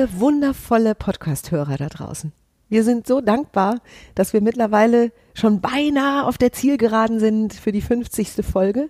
liebe, 0.00 0.20
wundervolle 0.20 0.94
Podcast-Hörer 0.94 1.76
da 1.76 1.88
draußen. 1.88 2.32
Wir 2.68 2.84
sind 2.84 3.06
so 3.06 3.20
dankbar, 3.20 3.80
dass 4.14 4.32
wir 4.32 4.40
mittlerweile 4.40 5.12
schon 5.34 5.60
beinahe 5.60 6.24
auf 6.26 6.38
der 6.38 6.52
Zielgeraden 6.52 7.18
sind 7.18 7.52
für 7.52 7.72
die 7.72 7.82
50. 7.82 8.44
Folge 8.46 8.88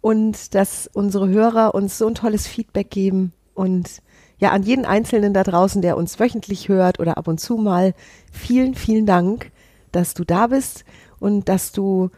und 0.00 0.54
dass 0.54 0.90
unsere 0.92 1.28
Hörer 1.28 1.74
uns 1.74 1.98
so 1.98 2.06
ein 2.08 2.14
tolles 2.14 2.48
Feedback 2.48 2.90
geben 2.90 3.32
und 3.54 4.02
ja, 4.38 4.50
an 4.50 4.62
jeden 4.62 4.86
Einzelnen 4.86 5.34
da 5.34 5.44
draußen, 5.44 5.82
der 5.82 5.96
uns 5.96 6.18
wöchentlich 6.18 6.68
hört 6.68 6.98
oder 6.98 7.16
ab 7.18 7.28
und 7.28 7.38
zu 7.38 7.56
mal, 7.56 7.94
vielen, 8.32 8.74
vielen 8.74 9.06
Dank, 9.06 9.52
dass 9.92 10.14
du 10.14 10.24
da 10.24 10.48
bist 10.48 10.84
und 11.20 11.48
dass 11.48 11.70
du, 11.72 12.10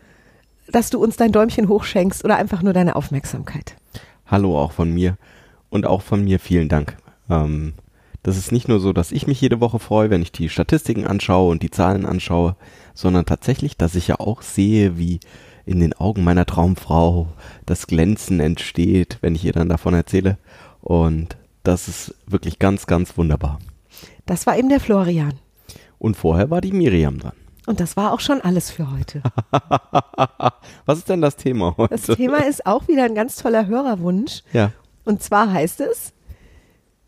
dass 0.68 0.88
du 0.88 1.02
uns 1.02 1.16
dein 1.16 1.32
Däumchen 1.32 1.68
hochschenkst 1.68 2.24
oder 2.24 2.36
einfach 2.36 2.62
nur 2.62 2.72
deine 2.72 2.96
Aufmerksamkeit. 2.96 3.76
Hallo 4.26 4.58
auch 4.58 4.72
von 4.72 4.90
mir 4.90 5.18
und 5.68 5.84
auch 5.84 6.00
von 6.00 6.24
mir 6.24 6.38
vielen 6.38 6.68
Dank. 6.68 6.96
Ähm, 7.28 7.74
das 8.22 8.36
ist 8.36 8.52
nicht 8.52 8.68
nur 8.68 8.78
so, 8.78 8.92
dass 8.92 9.12
ich 9.12 9.26
mich 9.26 9.40
jede 9.40 9.60
Woche 9.60 9.78
freue, 9.78 10.10
wenn 10.10 10.22
ich 10.22 10.32
die 10.32 10.48
Statistiken 10.48 11.06
anschaue 11.06 11.50
und 11.50 11.62
die 11.62 11.70
Zahlen 11.70 12.06
anschaue, 12.06 12.56
sondern 12.94 13.26
tatsächlich, 13.26 13.76
dass 13.76 13.94
ich 13.94 14.08
ja 14.08 14.20
auch 14.20 14.42
sehe, 14.42 14.96
wie 14.96 15.20
in 15.64 15.80
den 15.80 15.92
Augen 15.94 16.24
meiner 16.24 16.46
Traumfrau 16.46 17.28
das 17.66 17.86
Glänzen 17.86 18.40
entsteht, 18.40 19.18
wenn 19.20 19.34
ich 19.34 19.44
ihr 19.44 19.52
dann 19.52 19.68
davon 19.68 19.94
erzähle. 19.94 20.38
Und 20.80 21.36
das 21.62 21.88
ist 21.88 22.14
wirklich 22.26 22.58
ganz, 22.58 22.86
ganz 22.86 23.16
wunderbar. 23.16 23.58
Das 24.26 24.46
war 24.46 24.56
eben 24.56 24.68
der 24.68 24.80
Florian. 24.80 25.34
Und 25.98 26.16
vorher 26.16 26.50
war 26.50 26.60
die 26.60 26.72
Miriam 26.72 27.18
dran. 27.18 27.34
Und 27.66 27.78
das 27.78 27.96
war 27.96 28.12
auch 28.12 28.20
schon 28.20 28.40
alles 28.40 28.70
für 28.70 28.90
heute. 28.90 29.22
Was 30.84 30.98
ist 30.98 31.08
denn 31.08 31.20
das 31.20 31.36
Thema 31.36 31.76
heute? 31.76 31.94
Das 31.94 32.16
Thema 32.16 32.38
ist 32.44 32.66
auch 32.66 32.88
wieder 32.88 33.04
ein 33.04 33.14
ganz 33.14 33.36
toller 33.36 33.66
Hörerwunsch. 33.66 34.42
Ja. 34.52 34.72
Und 35.04 35.22
zwar 35.22 35.52
heißt 35.52 35.80
es, 35.80 36.12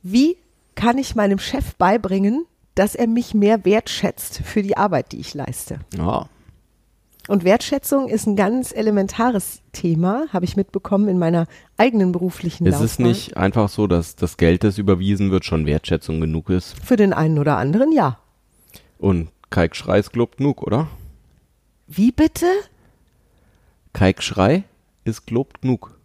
wie 0.02 0.36
kann 0.74 0.98
ich 0.98 1.14
meinem 1.14 1.38
Chef 1.38 1.74
beibringen, 1.76 2.46
dass 2.74 2.94
er 2.94 3.06
mich 3.06 3.34
mehr 3.34 3.64
wertschätzt 3.64 4.40
für 4.44 4.62
die 4.62 4.76
Arbeit, 4.76 5.12
die 5.12 5.20
ich 5.20 5.34
leiste? 5.34 5.78
Ja. 5.96 6.28
Und 7.26 7.44
Wertschätzung 7.44 8.08
ist 8.08 8.26
ein 8.26 8.36
ganz 8.36 8.70
elementares 8.70 9.62
Thema, 9.72 10.26
habe 10.32 10.44
ich 10.44 10.56
mitbekommen 10.56 11.08
in 11.08 11.18
meiner 11.18 11.46
eigenen 11.78 12.12
beruflichen 12.12 12.66
Es 12.66 12.72
Laufbahn. 12.72 12.86
ist 12.86 13.00
nicht 13.00 13.36
einfach 13.38 13.70
so, 13.70 13.86
dass 13.86 14.14
das 14.14 14.36
Geld, 14.36 14.62
das 14.62 14.76
überwiesen 14.76 15.30
wird, 15.30 15.46
schon 15.46 15.64
Wertschätzung 15.64 16.20
genug 16.20 16.50
ist. 16.50 16.74
Für 16.84 16.96
den 16.96 17.14
einen 17.14 17.38
oder 17.38 17.56
anderen 17.56 17.92
ja. 17.92 18.18
Und 18.98 19.30
Kalk 19.48 19.74
Schrei 19.74 20.00
ist 20.00 20.12
Glob 20.12 20.36
genug, 20.36 20.62
oder? 20.62 20.88
Wie 21.86 22.12
bitte? 22.12 22.46
Kalk 23.94 24.22
Schrei 24.22 24.64
ist 25.04 25.26
Glob 25.26 25.60
genug. 25.62 25.96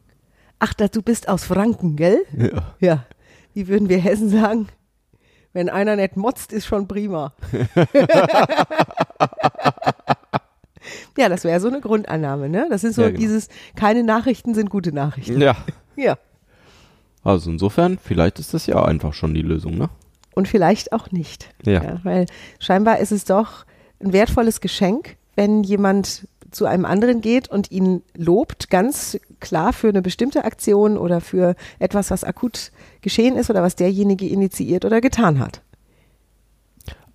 Ach, 0.59 0.73
da, 0.73 0.88
du 0.88 1.02
bist 1.02 1.28
aus 1.28 1.45
Franken, 1.45 1.95
gell? 1.95 2.20
Ja. 2.38 2.75
Ja. 2.80 3.06
Wie 3.53 3.67
würden 3.67 3.89
wir 3.89 3.97
Hessen 4.00 4.30
sagen? 4.30 4.67
Wenn 5.53 5.69
einer 5.69 5.95
nicht 5.95 6.16
motzt, 6.16 6.53
ist 6.53 6.66
schon 6.67 6.88
prima. 6.88 7.33
ja, 11.17 11.28
das 11.30 11.44
wäre 11.44 11.59
so 11.59 11.67
eine 11.67 11.81
Grundannahme, 11.81 12.50
ne? 12.50 12.67
Das 12.69 12.83
ist 12.83 12.95
so 12.95 13.02
Ja, 13.03 13.08
genau. 13.09 13.19
dieses, 13.19 13.50
keine 13.75 14.03
Nachrichten 14.03 14.53
sind 14.53 14.69
gute 14.69 14.91
Nachrichten. 14.94 15.41
Ja. 15.41 15.56
Ja. 15.95 16.17
Also 17.25 17.52
insofern, 17.52 17.97
vielleicht 18.02 18.39
ist 18.39 18.53
das 18.53 18.66
ja 18.66 18.81
einfach 18.86 19.14
schon 19.14 19.33
die 19.33 19.41
Lösung, 19.41 19.78
ne? 19.78 19.89
Und 20.34 20.47
vielleicht 20.47 20.94
auch 20.94 21.11
nicht. 21.11 21.53
Ja. 21.66 22.00
weil 22.03 22.25
scheinbar 22.58 23.00
ist 23.00 23.11
es 23.11 23.25
doch 23.25 23.66
ein 24.01 24.13
wertvolles 24.13 24.62
Geschenk, 24.62 25.18
wenn 25.35 25.62
jemand 25.62 26.25
zu 26.52 26.66
einem 26.66 26.86
anderen 26.86 27.22
geht 27.22 27.48
und 27.48 27.72
ihn 27.72 28.02
lobt, 28.16 28.70
ganz 28.70 29.20
klar 29.40 29.74
für 29.74 29.90
eine 29.90 30.02
bestimmte 30.02 30.46
Aktion 30.46 30.98
oder 30.98 31.22
für 31.22 31.56
etwas, 31.80 32.12
was 32.12 32.24
akut 32.24 32.72
geschehen 33.02 33.36
ist 33.36 33.50
oder 33.50 33.64
was 33.64 33.76
derjenige 33.76 34.28
initiiert 34.28 34.86
oder 34.86 35.02
getan 35.02 35.40
hat. 35.40 35.62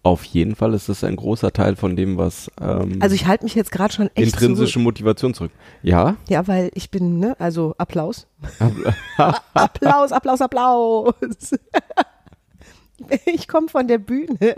Auf 0.05 0.25
jeden 0.25 0.55
Fall 0.55 0.75
ist 0.75 0.91
das 0.91 1.03
ein 1.03 1.17
großer 1.17 1.51
Teil 1.51 1.77
von 1.77 1.97
dem, 1.97 2.19
was 2.19 2.51
ähm, 2.61 2.99
Also 3.01 3.15
ich 3.15 3.27
halte 3.27 3.45
mich 3.45 3.55
jetzt 3.55 3.73
gerade 3.73 3.93
schon 3.93 4.11
echt 4.15 4.35
intrinsische 4.35 4.79
Motivation 4.79 5.33
zurück. 5.33 5.51
Ja, 5.83 6.05
zurück. 6.05 6.19
Ja, 6.29 6.47
weil 6.47 6.71
ich 6.75 6.91
bin, 6.91 7.19
ne, 7.19 7.35
also 7.39 7.75
Applaus. 7.79 8.27
Applaus, 9.55 10.13
Applaus, 10.13 10.43
Applaus. 10.43 11.15
ich 13.25 13.49
komme 13.49 13.69
von 13.69 13.89
der 13.89 13.97
Bühne. 13.97 14.57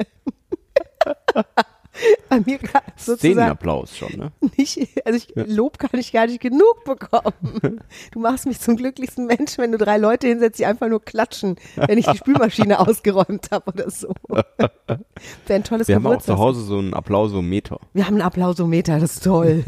Bei 2.29 2.41
mir 2.41 2.59
sozusagen 2.97 3.19
Szenenapplaus 3.19 3.97
schon, 3.97 4.13
ne? 4.17 4.33
nicht, 4.57 4.89
also 5.05 5.17
ich, 5.17 5.29
Lob 5.35 5.79
kann 5.79 5.99
ich 5.99 6.13
gar 6.13 6.27
nicht 6.27 6.41
genug 6.41 6.85
bekommen. 6.85 7.81
Du 8.13 8.21
machst 8.21 8.47
mich 8.47 8.61
zum 8.61 8.77
glücklichsten 8.77 9.27
Menschen, 9.27 9.59
wenn 9.59 9.73
du 9.73 9.79
drei 9.79 9.97
Leute 9.99 10.27
hinsetzt, 10.29 10.59
die 10.59 10.67
einfach 10.67 10.89
nur 10.89 11.03
klatschen, 11.03 11.57
wenn 11.77 11.99
ich 11.99 12.07
die 12.07 12.17
Spülmaschine 12.17 12.79
ausgeräumt 12.81 13.51
habe 13.51 13.73
oder 13.73 13.91
so. 13.91 14.09
Wäre 14.27 15.01
ein 15.49 15.65
tolles 15.65 15.89
Wir 15.89 15.97
haben 15.97 16.07
auch 16.07 16.23
zu 16.23 16.39
Hause 16.39 16.63
so 16.63 16.79
einen 16.79 16.95
Applausometer. 16.95 17.81
Wir 17.93 18.07
haben 18.07 18.15
einen 18.15 18.23
Applausometer, 18.23 18.99
das 18.99 19.17
ist 19.17 19.25
toll. 19.25 19.65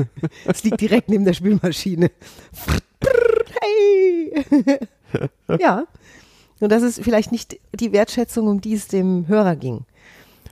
Das 0.47 0.63
liegt 0.65 0.81
direkt 0.81 1.09
neben 1.09 1.25
der 1.25 1.35
Spülmaschine. 1.35 2.11
Hey! 3.61 4.45
Ja. 5.59 5.85
Und 6.61 6.73
das 6.73 6.83
ist 6.83 7.03
vielleicht 7.03 7.31
nicht 7.33 7.59
die 7.73 7.93
Wertschätzung, 7.93 8.49
um 8.49 8.61
die 8.61 8.75
es 8.75 8.89
dem 8.89 9.29
Hörer 9.29 9.57
ging. 9.57 9.85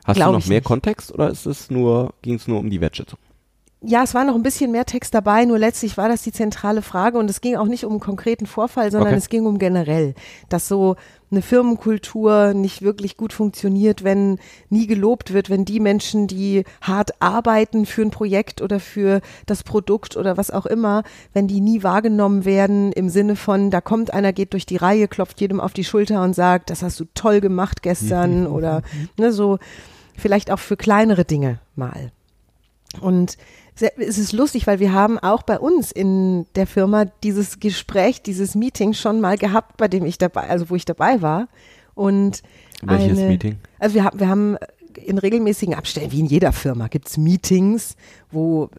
Hast 0.07 0.17
Glaub 0.17 0.33
du 0.33 0.39
noch 0.39 0.47
mehr 0.47 0.59
nicht. 0.59 0.65
Kontext 0.67 1.13
oder 1.13 1.31
ist 1.31 1.47
es 1.47 1.71
nur, 1.71 2.15
ging 2.23 2.35
es 2.35 2.47
nur 2.47 2.61
um 2.61 2.71
die 2.71 2.81
Wertschätzung? 2.81 3.19
Ja, 3.83 4.03
es 4.03 4.15
war 4.15 4.25
noch 4.25 4.35
ein 4.35 4.43
bisschen 4.43 4.73
mehr 4.73 4.87
Text 4.87 5.15
dabei, 5.15 5.45
nur 5.45 5.59
letztlich 5.59 5.99
war 5.99 6.09
das 6.09 6.23
die 6.23 6.33
zentrale 6.33 6.81
Frage 6.81 7.19
und 7.19 7.29
es 7.29 7.43
ging 7.43 7.57
auch 7.57 7.67
nicht 7.67 7.85
um 7.85 7.93
einen 7.93 8.01
konkreten 8.01 8.47
Vorfall, 8.47 8.91
sondern 8.91 9.11
Okay. 9.11 9.19
es 9.19 9.29
ging 9.29 9.45
um 9.45 9.59
generell, 9.59 10.15
dass 10.49 10.67
so 10.67 10.97
eine 11.31 11.43
Firmenkultur 11.43 12.55
nicht 12.55 12.83
wirklich 12.83 13.17
gut 13.17 13.33
funktioniert, 13.35 14.03
wenn 14.03 14.39
nie 14.71 14.87
gelobt 14.87 15.33
wird, 15.35 15.51
wenn 15.51 15.65
die 15.67 15.79
Menschen, 15.79 16.27
die 16.27 16.65
hart 16.81 17.21
arbeiten 17.21 17.85
für 17.85 18.03
ein 18.03 18.11
Projekt 18.11 18.63
oder 18.63 18.81
für 18.81 19.21
das 19.45 19.63
Produkt 19.63 20.17
oder 20.17 20.37
was 20.37 20.51
auch 20.51 20.67
immer, 20.67 21.03
wenn 21.35 21.47
die 21.47 21.61
nie 21.61 21.83
wahrgenommen 21.83 22.45
werden 22.45 22.93
im 22.93 23.09
Sinne 23.11 23.37
von, 23.37 23.71
da 23.71 23.81
kommt 23.83 24.13
einer, 24.13 24.33
geht 24.33 24.55
durch 24.55 24.67
die 24.67 24.77
Reihe, 24.77 25.07
klopft 25.07 25.41
jedem 25.41 25.61
auf 25.61 25.75
die 25.75 25.85
Schulter 25.85 26.23
und 26.23 26.35
sagt, 26.35 26.71
das 26.71 26.83
hast 26.83 26.99
du 26.99 27.05
toll 27.15 27.41
gemacht 27.41 27.83
gestern 27.83 28.47
oder 28.49 28.83
ne, 29.19 29.33
so 29.33 29.59
vielleicht 30.17 30.51
auch 30.51 30.59
für 30.59 30.77
kleinere 30.77 31.25
Dinge 31.25 31.61
mal. 31.75 32.13
Und 33.01 33.37
es 33.79 34.19
ist 34.19 34.33
lustig, 34.33 34.67
weil 34.67 34.81
wir 34.81 34.93
haben 34.93 35.19
auch 35.19 35.43
bei 35.43 35.59
uns 35.59 35.93
in 35.93 36.47
der 36.55 36.67
Firma 36.67 37.05
dieses 37.23 37.61
Gespräch, 37.61 38.23
dieses 38.23 38.55
Meeting 38.55 38.95
schon 38.95 39.21
mal 39.21 39.37
gehabt, 39.37 39.77
bei 39.77 39.87
dem 39.87 40.07
ich 40.07 40.17
dabei, 40.17 40.49
also 40.49 40.71
wo 40.71 40.77
ich 40.77 40.87
dabei 40.87 41.21
war. 41.21 41.49
Und 41.95 42.43
Welches 42.83 43.19
eine, 43.19 43.29
Meeting? 43.29 43.59
Also 43.79 43.95
wir 43.95 44.05
haben, 44.05 44.19
wir 44.19 44.29
haben 44.29 44.57
in 44.95 45.19
regelmäßigen 45.19 45.75
Abständen, 45.75 46.13
wie 46.13 46.21
in 46.21 46.27
jeder 46.27 46.53
Firma, 46.53 46.89
gibt's 46.89 47.19
Meetings, 47.19 47.97
wo 48.31 48.71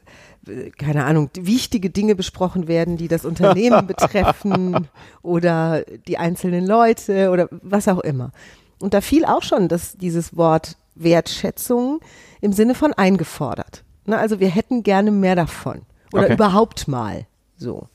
keine 0.78 1.06
Ahnung, 1.06 1.30
wichtige 1.38 1.90
Dinge 1.90 2.16
besprochen 2.16 2.68
werden, 2.68 2.98
die 2.98 3.08
das 3.08 3.26
Unternehmen 3.26 3.88
betreffen 3.88 4.88
oder 5.22 5.84
die 6.08 6.18
einzelnen 6.18 6.66
Leute 6.66 7.32
oder 7.32 7.50
was 7.52 7.88
auch 7.88 8.00
immer. 8.00 8.32
Und 8.80 8.94
da 8.94 9.02
fiel 9.02 9.26
auch 9.26 9.44
schon 9.44 9.68
das, 9.68 9.98
dieses 9.98 10.38
Wort 10.38 10.78
Wertschätzung 11.02 12.00
im 12.42 12.54
Sinne 12.54 12.76
von 12.76 12.94
eingefordert. 12.94 13.84
Ne, 14.06 14.18
also 14.18 14.40
wir 14.40 14.50
hätten 14.50 14.84
gerne 14.84 15.12
mehr 15.12 15.36
davon 15.36 15.82
oder 16.14 16.24
Okay. 16.26 16.34
überhaupt 16.34 16.88
mal 16.88 17.26
so. 17.58 17.88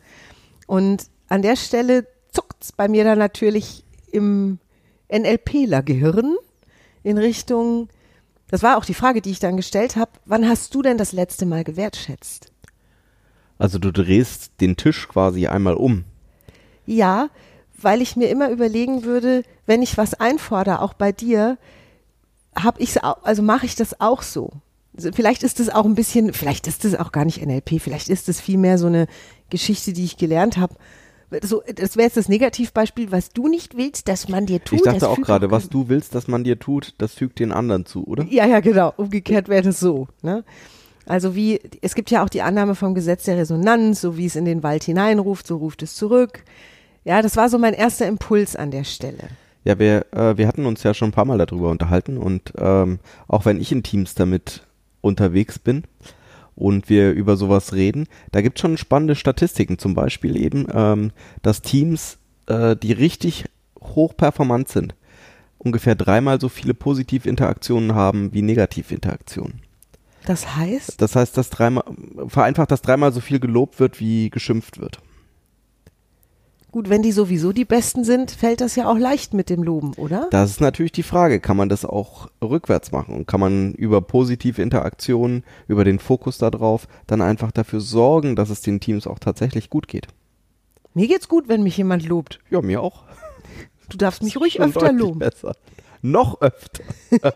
Und 0.66 1.06
an 1.28 1.42
der 1.42 1.56
Stelle 1.56 2.06
zuckt's 2.30 2.72
bei 2.72 2.88
mir 2.88 3.04
dann 3.04 3.18
natürlich 3.18 3.84
im 4.10 4.58
NLPler-Gehirn 5.10 6.36
in 7.02 7.18
Richtung, 7.18 7.88
das 8.48 8.62
war 8.62 8.76
auch 8.76 8.84
die 8.84 8.94
Frage, 8.94 9.20
die 9.22 9.30
ich 9.30 9.38
dann 9.38 9.56
gestellt 9.56 9.96
habe, 9.96 10.12
wann 10.26 10.48
hast 10.48 10.74
du 10.74 10.82
denn 10.82 10.98
das 10.98 11.12
letzte 11.12 11.46
Mal 11.46 11.64
gewertschätzt? 11.64 12.52
Also 13.58 13.78
du 13.78 13.92
drehst 13.92 14.52
den 14.60 14.76
Tisch 14.76 15.08
quasi 15.08 15.46
einmal 15.46 15.74
um. 15.74 16.04
Ja, 16.84 17.28
weil 17.80 18.02
ich 18.02 18.16
mir 18.16 18.28
immer 18.28 18.50
überlegen 18.50 19.04
würde, 19.04 19.44
wenn 19.66 19.82
ich 19.82 19.96
was 19.98 20.14
einfordere, 20.14 20.80
auch 20.80 20.94
bei 20.94 21.12
dir, 21.12 21.58
habe 22.56 22.80
ich 22.80 23.02
also 23.02 23.42
mache 23.42 23.66
ich 23.66 23.74
das 23.74 24.00
auch 24.00 24.22
so. 24.22 24.50
Vielleicht 24.96 25.42
ist 25.42 25.58
es 25.58 25.70
auch 25.70 25.86
ein 25.86 25.94
bisschen, 25.94 26.34
vielleicht 26.34 26.66
ist 26.66 26.84
es 26.84 26.94
auch 26.94 27.12
gar 27.12 27.24
nicht 27.24 27.44
NLP, 27.44 27.80
vielleicht 27.80 28.10
ist 28.10 28.28
es 28.28 28.40
vielmehr 28.40 28.76
so 28.76 28.88
eine 28.88 29.06
Geschichte, 29.48 29.94
die 29.94 30.04
ich 30.04 30.18
gelernt 30.18 30.58
habe. 30.58 30.74
So, 31.42 31.62
das 31.74 31.96
wäre 31.96 32.04
jetzt 32.04 32.18
das 32.18 32.28
Negativbeispiel, 32.28 33.10
was 33.10 33.30
du 33.30 33.48
nicht 33.48 33.74
willst, 33.74 34.08
dass 34.08 34.28
man 34.28 34.44
dir 34.44 34.62
tut. 34.62 34.80
ich 34.80 34.84
dachte 34.84 34.98
das 34.98 35.08
auch 35.08 35.20
gerade, 35.20 35.50
was 35.50 35.70
du 35.70 35.88
willst, 35.88 36.14
dass 36.14 36.28
man 36.28 36.44
dir 36.44 36.58
tut, 36.58 36.94
das 36.98 37.14
fügt 37.14 37.38
den 37.38 37.52
anderen 37.52 37.86
zu, 37.86 38.06
oder? 38.06 38.24
Ja, 38.24 38.44
ja, 38.44 38.60
genau. 38.60 38.92
Umgekehrt 38.98 39.48
wäre 39.48 39.62
das 39.62 39.80
so. 39.80 40.08
Ne? 40.20 40.44
Also 41.06 41.34
wie, 41.34 41.58
es 41.80 41.94
gibt 41.94 42.10
ja 42.10 42.22
auch 42.22 42.28
die 42.28 42.42
Annahme 42.42 42.74
vom 42.74 42.94
Gesetz 42.94 43.24
der 43.24 43.38
Resonanz, 43.38 44.02
so 44.02 44.18
wie 44.18 44.26
es 44.26 44.36
in 44.36 44.44
den 44.44 44.62
Wald 44.62 44.84
hineinruft, 44.84 45.46
so 45.46 45.56
ruft 45.56 45.82
es 45.82 45.94
zurück. 45.94 46.44
Ja, 47.04 47.22
das 47.22 47.36
war 47.36 47.48
so 47.48 47.58
mein 47.58 47.74
erster 47.74 48.06
Impuls 48.06 48.54
an 48.54 48.70
der 48.70 48.84
Stelle. 48.84 49.28
Ja, 49.64 49.78
wir, 49.78 50.06
äh, 50.12 50.36
wir 50.36 50.48
hatten 50.48 50.66
uns 50.66 50.82
ja 50.82 50.94
schon 50.94 51.08
ein 51.08 51.12
paar 51.12 51.24
Mal 51.24 51.38
darüber 51.38 51.70
unterhalten 51.70 52.18
und 52.18 52.52
ähm, 52.58 52.98
auch 53.28 53.44
wenn 53.44 53.60
ich 53.60 53.72
in 53.72 53.82
Teams 53.82 54.14
damit 54.14 54.66
unterwegs 55.00 55.58
bin 55.58 55.84
und 56.56 56.88
wir 56.88 57.12
über 57.12 57.36
sowas 57.36 57.72
reden, 57.72 58.06
da 58.32 58.40
gibt 58.40 58.58
es 58.58 58.62
schon 58.62 58.76
spannende 58.76 59.14
Statistiken, 59.14 59.78
zum 59.78 59.94
Beispiel 59.94 60.36
eben, 60.36 60.66
ähm, 60.72 61.12
dass 61.42 61.62
Teams, 61.62 62.18
äh, 62.46 62.76
die 62.76 62.92
richtig 62.92 63.46
hochperformant 63.80 64.68
sind 64.68 64.94
ungefähr 65.62 65.94
dreimal 65.94 66.40
so 66.40 66.48
viele 66.48 66.74
Positivinteraktionen 66.74 67.94
haben 67.94 68.32
wie 68.32 68.42
Negativinteraktionen. 68.42 69.60
Das 70.26 70.56
heißt? 70.56 71.00
Das 71.00 71.16
heißt, 71.16 71.36
dass 71.36 71.50
dreimal, 71.50 71.84
vereinfacht, 72.28 72.70
dass 72.70 72.82
dreimal 72.82 73.12
so 73.12 73.20
viel 73.20 73.40
gelobt 73.40 73.80
wird, 73.80 74.00
wie 74.00 74.30
geschimpft 74.30 74.78
wird. 74.78 75.00
Gut, 76.72 76.88
wenn 76.88 77.02
die 77.02 77.12
sowieso 77.12 77.52
die 77.52 77.66
Besten 77.66 78.02
sind, 78.02 78.30
fällt 78.30 78.62
das 78.62 78.76
ja 78.76 78.88
auch 78.88 78.96
leicht 78.96 79.34
mit 79.34 79.50
dem 79.50 79.62
Loben, 79.62 79.92
oder? 79.98 80.28
Das 80.30 80.50
ist 80.50 80.62
natürlich 80.62 80.92
die 80.92 81.02
Frage. 81.02 81.38
Kann 81.38 81.58
man 81.58 81.68
das 81.68 81.84
auch 81.84 82.30
rückwärts 82.42 82.92
machen? 82.92 83.14
Und 83.14 83.26
kann 83.26 83.40
man 83.40 83.74
über 83.74 84.00
positive 84.00 84.62
Interaktionen, 84.62 85.44
über 85.68 85.84
den 85.84 85.98
Fokus 85.98 86.38
darauf, 86.38 86.88
dann 87.06 87.20
einfach 87.20 87.52
dafür 87.52 87.80
sorgen, 87.80 88.36
dass 88.36 88.48
es 88.48 88.62
den 88.62 88.80
Teams 88.80 89.06
auch 89.06 89.18
tatsächlich 89.18 89.68
gut 89.68 89.86
geht? 89.86 90.06
Mir 90.94 91.08
geht's 91.08 91.28
gut, 91.28 91.46
wenn 91.46 91.62
mich 91.62 91.76
jemand 91.76 92.08
lobt. 92.08 92.40
Ja, 92.48 92.62
mir 92.62 92.80
auch. 92.80 93.02
Du 93.90 93.98
darfst 93.98 94.22
mich 94.22 94.38
ruhig 94.38 94.58
öfter 94.58 94.92
loben. 94.92 95.18
Besser. 95.18 95.54
Noch 96.00 96.40
öfter. 96.40 96.82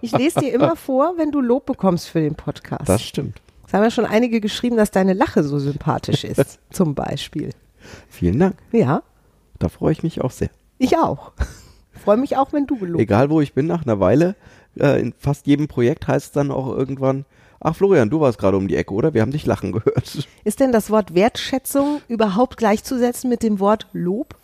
Ich 0.00 0.12
lese 0.12 0.40
dir 0.40 0.52
immer 0.52 0.76
vor, 0.76 1.14
wenn 1.16 1.32
du 1.32 1.40
Lob 1.40 1.66
bekommst 1.66 2.08
für 2.08 2.20
den 2.20 2.36
Podcast. 2.36 2.88
Das 2.88 3.02
stimmt. 3.02 3.40
Es 3.66 3.72
haben 3.72 3.82
ja 3.82 3.90
schon 3.90 4.06
einige 4.06 4.40
geschrieben, 4.40 4.76
dass 4.76 4.92
deine 4.92 5.12
Lache 5.12 5.42
so 5.42 5.58
sympathisch 5.58 6.22
ist, 6.24 6.60
zum 6.70 6.94
Beispiel. 6.94 7.50
Vielen 8.08 8.38
Dank. 8.38 8.56
Ja, 8.72 9.02
Da 9.58 9.68
freue 9.68 9.92
ich 9.92 10.02
mich 10.02 10.20
auch 10.20 10.30
sehr. 10.30 10.50
ich 10.78 10.96
auch. 10.98 11.32
Freue 12.04 12.18
mich 12.18 12.36
auch, 12.36 12.52
wenn 12.52 12.66
du 12.66 12.76
gelobt 12.78 13.00
Egal 13.02 13.30
wo 13.30 13.40
ich 13.40 13.54
bin, 13.54 13.66
nach 13.66 13.84
einer 13.84 13.98
Weile, 14.00 14.36
äh, 14.78 15.00
in 15.00 15.14
fast 15.18 15.46
jedem 15.46 15.66
Projekt 15.66 16.06
heißt 16.06 16.26
es 16.26 16.32
dann 16.32 16.50
auch 16.50 16.68
irgendwann, 16.68 17.24
ach 17.58 17.74
Florian, 17.74 18.10
du 18.10 18.20
warst 18.20 18.38
gerade 18.38 18.56
um 18.58 18.68
die 18.68 18.76
Ecke, 18.76 18.92
oder? 18.92 19.14
Wir 19.14 19.22
haben 19.22 19.32
dich 19.32 19.46
lachen 19.46 19.72
gehört. 19.72 20.28
Ist 20.44 20.60
denn 20.60 20.72
das 20.72 20.90
Wort 20.90 21.14
Wertschätzung 21.14 22.02
überhaupt 22.08 22.58
gleichzusetzen 22.58 23.30
mit 23.30 23.42
dem 23.42 23.58
Wort 23.60 23.86
Lob? 23.92 24.34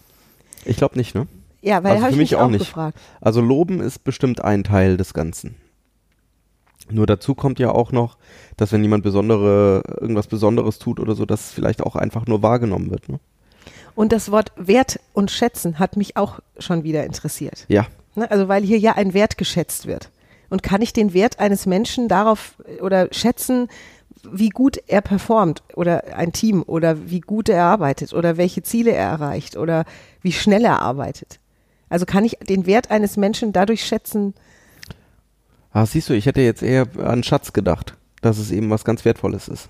Ich 0.64 0.76
glaube 0.78 0.96
nicht, 0.96 1.14
ne? 1.14 1.26
Ja, 1.60 1.84
weil 1.84 1.92
Also 1.92 2.02
habe 2.04 2.12
ich 2.12 2.18
mich 2.18 2.30
mich 2.30 2.36
auch 2.36 2.46
auch 2.46 2.50
nicht. 2.50 2.60
gefragt. 2.60 2.98
Also 3.20 3.40
Loben 3.40 3.80
ist 3.80 4.02
bestimmt 4.02 4.42
ein 4.42 4.64
Teil 4.64 4.96
des 4.96 5.12
Ganzen. 5.14 5.54
Nur 6.90 7.06
dazu 7.06 7.34
kommt 7.34 7.58
ja 7.60 7.70
auch 7.70 7.92
noch, 7.92 8.16
dass 8.56 8.72
wenn 8.72 8.82
jemand 8.82 9.04
besondere, 9.04 9.82
irgendwas 10.00 10.26
Besonderes 10.26 10.78
tut 10.78 10.98
oder 10.98 11.14
so, 11.14 11.24
dass 11.26 11.46
es 11.46 11.52
vielleicht 11.52 11.82
auch 11.82 11.94
einfach 11.96 12.26
nur 12.26 12.42
wahrgenommen 12.42 12.90
wird. 12.90 13.08
Ne? 13.08 13.20
Und 13.94 14.12
das 14.12 14.30
Wort 14.30 14.52
Wert 14.56 15.00
und 15.12 15.30
Schätzen 15.30 15.78
hat 15.78 15.96
mich 15.96 16.16
auch 16.16 16.40
schon 16.58 16.82
wieder 16.82 17.04
interessiert. 17.04 17.66
Ja, 17.68 17.86
Ne? 18.14 18.30
Also 18.30 18.48
weil 18.48 18.62
hier 18.62 18.78
ja 18.78 18.92
ein 18.92 19.14
Wert 19.14 19.38
geschätzt 19.38 19.86
wird. 19.86 20.10
Und 20.50 20.62
kann 20.62 20.82
ich 20.82 20.92
den 20.92 21.14
Wert 21.14 21.38
eines 21.38 21.66
Menschen 21.66 22.08
darauf 22.08 22.56
äh, 22.66 22.80
oder 22.80 23.08
schätzen, 23.12 23.68
wie 24.30 24.50
gut 24.50 24.80
er 24.86 25.00
performt 25.00 25.62
oder 25.74 26.16
ein 26.16 26.32
Team 26.32 26.62
oder 26.62 27.10
wie 27.10 27.20
gut 27.20 27.48
er 27.48 27.64
arbeitet 27.64 28.12
oder 28.12 28.36
welche 28.36 28.62
Ziele 28.62 28.92
er 28.92 29.08
erreicht 29.08 29.56
oder 29.56 29.84
wie 30.20 30.32
schnell 30.32 30.64
er 30.64 30.80
arbeitet? 30.80 31.40
Also 31.88 32.06
kann 32.06 32.24
ich 32.24 32.38
den 32.38 32.66
Wert 32.66 32.90
eines 32.90 33.16
Menschen 33.16 33.52
dadurch 33.52 33.84
schätzen, 33.84 34.34
ah, 35.72 35.86
siehst 35.86 36.08
du, 36.08 36.14
ich 36.14 36.26
hätte 36.26 36.40
jetzt 36.40 36.62
eher 36.62 36.86
an 36.98 37.24
Schatz 37.24 37.52
gedacht, 37.52 37.96
dass 38.20 38.38
es 38.38 38.50
eben 38.52 38.70
was 38.70 38.84
ganz 38.84 39.04
Wertvolles 39.04 39.48
ist. 39.48 39.68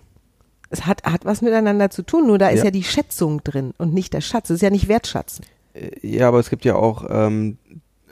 Es 0.73 0.87
hat, 0.87 1.05
hat 1.05 1.25
was 1.25 1.41
miteinander 1.43 1.91
zu 1.91 2.03
tun, 2.03 2.27
nur 2.27 2.39
da 2.39 2.49
ist 2.49 2.59
Ja. 2.61 2.65
ja 2.67 2.71
die 2.71 2.83
Schätzung 2.83 3.43
drin 3.45 3.73
und 3.79 3.93
nicht 3.95 4.13
der 4.15 4.21
Schatz. 4.23 4.51
Es 4.51 4.57
ist 4.57 4.63
ja 4.63 4.71
nicht 4.71 4.89
Wertschätzen. 4.89 5.45
Äh, 5.75 5.91
Ja, 6.07 6.29
aber 6.29 6.39
es 6.41 6.51
gibt 6.51 6.65
ja 6.65 6.75
auch 6.77 7.05
ähm, 7.09 7.59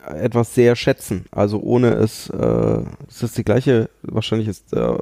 etwas 0.06 0.54
sehr 0.54 0.76
schätzen. 0.76 1.24
Also 1.30 1.58
ohne 1.60 1.88
es, 1.94 2.28
äh, 2.30 2.82
es 3.08 3.22
ist 3.22 3.36
die 3.38 3.44
gleiche, 3.44 3.90
wahrscheinlich 4.02 4.48
ist 4.48 4.72
äh, 4.72 4.98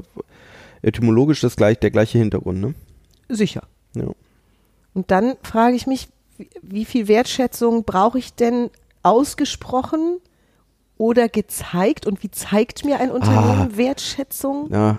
etymologisch 0.82 1.40
das 1.40 1.56
gleich, 1.56 1.78
der 1.78 1.90
gleiche 1.90 2.18
Hintergrund, 2.18 2.60
ne? 2.60 2.74
Sicher. 3.28 3.62
Ja. 3.94 4.04
Und 4.94 5.10
dann 5.10 5.34
frage 5.42 5.74
ich 5.76 5.86
mich, 5.86 6.08
wie- 6.36 6.48
wie 6.62 6.84
viel 6.84 7.08
Wertschätzung 7.08 7.84
brauche 7.84 8.18
ich 8.18 8.34
denn 8.34 8.70
ausgesprochen 9.02 10.18
oder 10.96 11.28
gezeigt? 11.28 12.06
Und 12.06 12.22
wie 12.22 12.30
zeigt 12.30 12.84
mir 12.84 13.00
ein 13.00 13.10
Unternehmen 13.10 13.76
Wertschätzung? 13.76 14.68
Ja, 14.72 14.98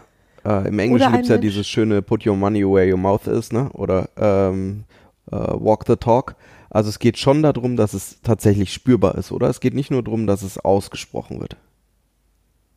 äh, 0.49 0.67
im 0.67 0.79
Englischen 0.79 1.07
ein 1.07 1.13
gibt's 1.13 1.29
ja 1.29 1.35
Mensch. 1.35 1.47
dieses 1.47 1.67
schöne 1.67 2.01
Put 2.01 2.25
your 2.25 2.35
money 2.35 2.63
where 2.63 2.89
your 2.89 2.97
mouth 2.97 3.27
is, 3.27 3.51
ne? 3.51 3.69
Oder 3.73 4.09
ähm, 4.17 4.85
äh, 5.31 5.35
Walk 5.35 5.85
the 5.87 5.95
talk. 5.95 6.35
Also 6.69 6.89
es 6.89 6.99
geht 6.99 7.17
schon 7.17 7.43
darum, 7.43 7.75
dass 7.75 7.93
es 7.93 8.21
tatsächlich 8.21 8.73
spürbar 8.73 9.15
ist, 9.15 9.31
oder? 9.31 9.49
Es 9.49 9.59
geht 9.59 9.73
nicht 9.73 9.91
nur 9.91 10.03
darum, 10.03 10.27
dass 10.27 10.41
es 10.41 10.57
ausgesprochen 10.57 11.39
wird. 11.39 11.55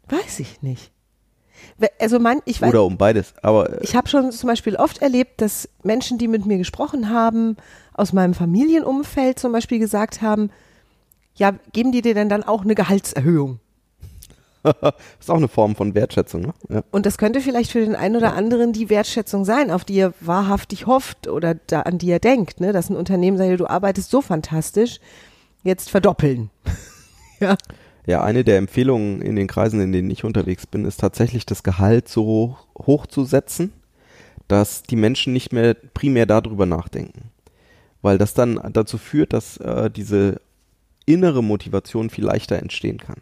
Weiß 0.08 0.40
ich 0.40 0.62
nicht. 0.62 0.92
Also 1.98 2.18
mein, 2.18 2.40
ich 2.44 2.60
weiß, 2.60 2.70
Oder 2.70 2.84
um 2.84 2.96
beides. 2.96 3.34
Aber 3.42 3.70
äh, 3.70 3.84
ich 3.84 3.94
habe 3.94 4.08
schon 4.08 4.30
zum 4.32 4.48
Beispiel 4.48 4.76
oft 4.76 4.98
erlebt, 4.98 5.40
dass 5.40 5.68
Menschen, 5.82 6.18
die 6.18 6.28
mit 6.28 6.44
mir 6.44 6.58
gesprochen 6.58 7.08
haben, 7.10 7.56
aus 7.94 8.12
meinem 8.12 8.34
Familienumfeld 8.34 9.38
zum 9.38 9.52
Beispiel 9.52 9.78
gesagt 9.78 10.22
haben, 10.22 10.50
ja, 11.34 11.54
geben 11.72 11.92
die 11.92 12.02
dir 12.02 12.14
denn 12.14 12.28
dann 12.28 12.42
auch 12.42 12.62
eine 12.62 12.74
Gehaltserhöhung? 12.74 13.60
ist 15.20 15.30
auch 15.30 15.36
eine 15.36 15.48
Form 15.48 15.74
von 15.74 15.94
Wertschätzung, 15.94 16.42
ne? 16.42 16.54
Ja. 16.68 16.82
Und 16.90 17.06
das 17.06 17.18
könnte 17.18 17.40
vielleicht 17.40 17.72
für 17.72 17.80
den 17.80 17.96
einen 17.96 18.16
oder 18.16 18.34
anderen 18.34 18.72
die 18.72 18.90
Wertschätzung 18.90 19.44
sein, 19.44 19.70
auf 19.70 19.84
die 19.84 19.98
er 19.98 20.14
wahrhaftig 20.20 20.86
hofft 20.86 21.26
oder 21.28 21.54
da, 21.54 21.82
an 21.82 21.98
die 21.98 22.10
er 22.10 22.20
denkt, 22.20 22.60
ne? 22.60 22.72
dass 22.72 22.90
ein 22.90 22.96
Unternehmen 22.96 23.38
sagt, 23.38 23.58
du 23.58 23.66
arbeitest 23.66 24.10
so 24.10 24.20
fantastisch, 24.20 25.00
jetzt 25.62 25.90
verdoppeln. 25.90 26.50
ja. 27.40 27.56
Ja, 28.04 28.24
eine 28.24 28.42
der 28.42 28.58
Empfehlungen 28.58 29.22
in 29.22 29.36
den 29.36 29.46
Kreisen, 29.46 29.80
in 29.80 29.92
denen 29.92 30.10
ich 30.10 30.24
unterwegs 30.24 30.66
bin, 30.66 30.84
ist 30.84 30.98
tatsächlich 30.98 31.46
das 31.46 31.62
Gehalt 31.62 32.08
so 32.08 32.24
hoch, 32.24 32.66
hoch 32.76 33.06
zu 33.06 33.24
setzen, 33.24 33.72
dass 34.48 34.82
die 34.82 34.96
Menschen 34.96 35.32
nicht 35.32 35.52
mehr 35.52 35.74
primär 35.74 36.26
darüber 36.26 36.66
nachdenken. 36.66 37.30
Weil 38.00 38.18
das 38.18 38.34
dann 38.34 38.60
dazu 38.72 38.98
führt, 38.98 39.32
dass 39.32 39.56
äh, 39.58 39.88
diese 39.88 40.40
innere 41.06 41.44
Motivation 41.44 42.10
viel 42.10 42.24
leichter 42.24 42.58
entstehen 42.58 42.98
kann. 42.98 43.20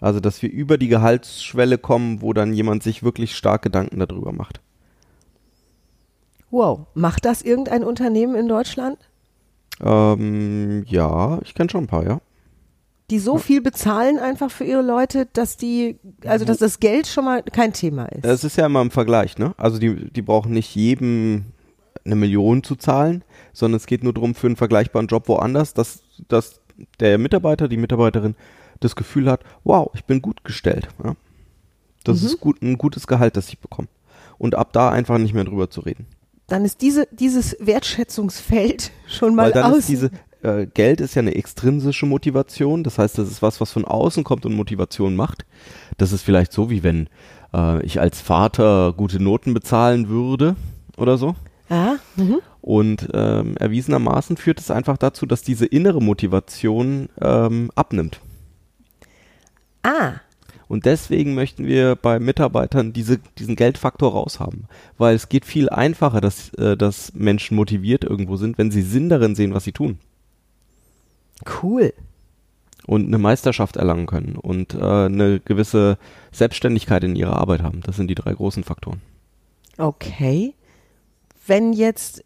Also, 0.00 0.20
dass 0.20 0.42
wir 0.42 0.50
über 0.50 0.78
die 0.78 0.88
Gehaltsschwelle 0.88 1.78
kommen, 1.78 2.22
wo 2.22 2.32
dann 2.32 2.52
jemand 2.52 2.82
sich 2.82 3.02
wirklich 3.02 3.36
stark 3.36 3.62
Gedanken 3.62 3.98
darüber 3.98 4.32
macht. 4.32 4.60
Wow. 6.50 6.86
Macht 6.94 7.24
das 7.24 7.42
irgendein 7.42 7.84
Unternehmen 7.84 8.34
in 8.34 8.48
Deutschland, 8.48 8.98
Ähm, 9.80 10.84
ja, 10.86 11.38
ich 11.42 11.54
kenne 11.54 11.70
schon 11.70 11.84
ein 11.84 11.88
paar, 11.88 12.04
ja. 12.04 12.20
die 13.10 13.18
so 13.18 13.38
viel 13.38 13.60
bezahlen 13.60 14.18
einfach 14.18 14.50
für 14.50 14.64
ihre 14.64 14.82
Leute, 14.82 15.26
dass 15.32 15.56
die, 15.56 15.98
also 16.24 16.44
dass 16.44 16.58
das 16.58 16.80
Geld 16.80 17.06
schon 17.06 17.24
mal 17.24 17.42
kein 17.42 17.72
Thema 17.72 18.06
ist? 18.06 18.24
Es 18.24 18.44
ist 18.44 18.56
ja 18.56 18.66
immer 18.66 18.82
im 18.82 18.90
Vergleich, 18.90 19.38
ne? 19.38 19.54
Also 19.56 19.78
die, 19.78 20.10
die 20.10 20.22
brauchen 20.22 20.52
nicht 20.52 20.74
jedem 20.74 21.46
eine 22.04 22.16
Million 22.16 22.62
zu 22.62 22.76
zahlen, 22.76 23.22
sondern 23.52 23.76
es 23.76 23.86
geht 23.86 24.02
nur 24.02 24.12
darum, 24.12 24.34
für 24.34 24.46
einen 24.46 24.56
vergleichbaren 24.56 25.08
Job 25.08 25.28
woanders, 25.28 25.74
dass, 25.74 26.02
dass 26.28 26.60
der 27.00 27.18
Mitarbeiter, 27.18 27.68
die 27.68 27.76
Mitarbeiterin 27.76 28.34
das 28.80 28.96
Gefühl 28.96 29.30
hat, 29.30 29.40
wow, 29.64 29.90
ich 29.94 30.04
bin 30.04 30.22
gut 30.22 30.44
gestellt. 30.44 30.88
Ja? 31.04 31.14
Das 32.04 32.20
Mhm. 32.20 32.26
ist 32.26 32.40
gut, 32.40 32.62
ein 32.62 32.78
gutes 32.78 33.06
Gehalt, 33.06 33.36
das 33.36 33.48
ich 33.48 33.58
bekomme. 33.58 33.88
Und 34.38 34.54
ab 34.54 34.72
da 34.72 34.90
einfach 34.90 35.18
nicht 35.18 35.34
mehr 35.34 35.44
drüber 35.44 35.68
zu 35.70 35.80
reden. 35.80 36.06
Dann 36.46 36.64
ist 36.64 36.80
diese, 36.80 37.06
dieses 37.12 37.56
Wertschätzungsfeld 37.60 38.90
schon 39.08 39.34
mal 39.34 39.46
Weil 39.46 39.52
dann 39.52 39.72
aus. 39.72 39.78
ist 39.80 39.88
diese, 39.88 40.10
äh, 40.42 40.66
Geld 40.66 41.00
ist 41.00 41.14
ja 41.14 41.20
eine 41.20 41.34
extrinsische 41.34 42.06
Motivation, 42.06 42.84
das 42.84 42.98
heißt, 42.98 43.18
das 43.18 43.28
ist 43.28 43.42
was, 43.42 43.60
was 43.60 43.72
von 43.72 43.84
außen 43.84 44.24
kommt 44.24 44.46
und 44.46 44.54
Motivation 44.54 45.16
macht. 45.16 45.44
Das 45.96 46.12
ist 46.12 46.22
vielleicht 46.22 46.52
so, 46.52 46.70
wie 46.70 46.82
wenn 46.82 47.08
äh, 47.52 47.84
ich 47.84 48.00
als 48.00 48.20
Vater 48.20 48.92
gute 48.96 49.20
Noten 49.22 49.52
bezahlen 49.54 50.08
würde 50.08 50.54
oder 50.96 51.18
so. 51.18 51.34
ja, 51.68 51.96
mhm. 52.16 52.38
Und 52.60 53.08
ähm, 53.14 53.56
erwiesenermaßen 53.56 54.36
führt 54.36 54.60
es 54.60 54.70
einfach 54.70 54.98
dazu, 54.98 55.24
dass 55.26 55.42
diese 55.42 55.64
innere 55.64 56.02
Motivation 56.02 57.08
ähm, 57.20 57.70
abnimmt. 57.74 58.20
Ah, 59.82 60.14
Und 60.68 60.84
deswegen 60.84 61.34
möchten 61.34 61.66
wir 61.66 61.96
bei 61.96 62.18
Mitarbeitern 62.20 62.92
diese, 62.92 63.18
diesen 63.38 63.56
Geldfaktor 63.56 64.12
raushaben. 64.12 64.66
Weil 64.98 65.14
es 65.16 65.28
geht 65.28 65.44
viel 65.46 65.70
einfacher, 65.70 66.20
dass, 66.20 66.50
äh, 66.54 66.76
dass 66.76 67.14
Menschen 67.14 67.56
motiviert 67.56 68.04
irgendwo 68.04 68.36
sind, 68.36 68.58
wenn 68.58 68.70
sie 68.70 68.82
Sinn 68.82 69.08
darin 69.08 69.34
sehen, 69.34 69.54
was 69.54 69.64
sie 69.64 69.72
tun. 69.72 69.98
cool. 71.62 71.92
Und 72.86 73.06
eine 73.06 73.18
Meisterschaft 73.18 73.76
erlangen 73.76 74.06
können 74.06 74.36
und 74.36 74.72
äh, 74.74 74.78
eine 74.80 75.40
gewisse 75.40 75.98
Selbstständigkeit 76.32 77.04
in 77.04 77.16
ihrer 77.16 77.36
Arbeit 77.36 77.62
haben. 77.62 77.82
Das 77.82 77.96
sind 77.96 78.08
die 78.08 78.14
drei 78.14 78.32
großen 78.32 78.64
Faktoren. 78.64 79.02
Okay. 79.76 80.54
Wenn 81.46 81.74
jetzt 81.74 82.24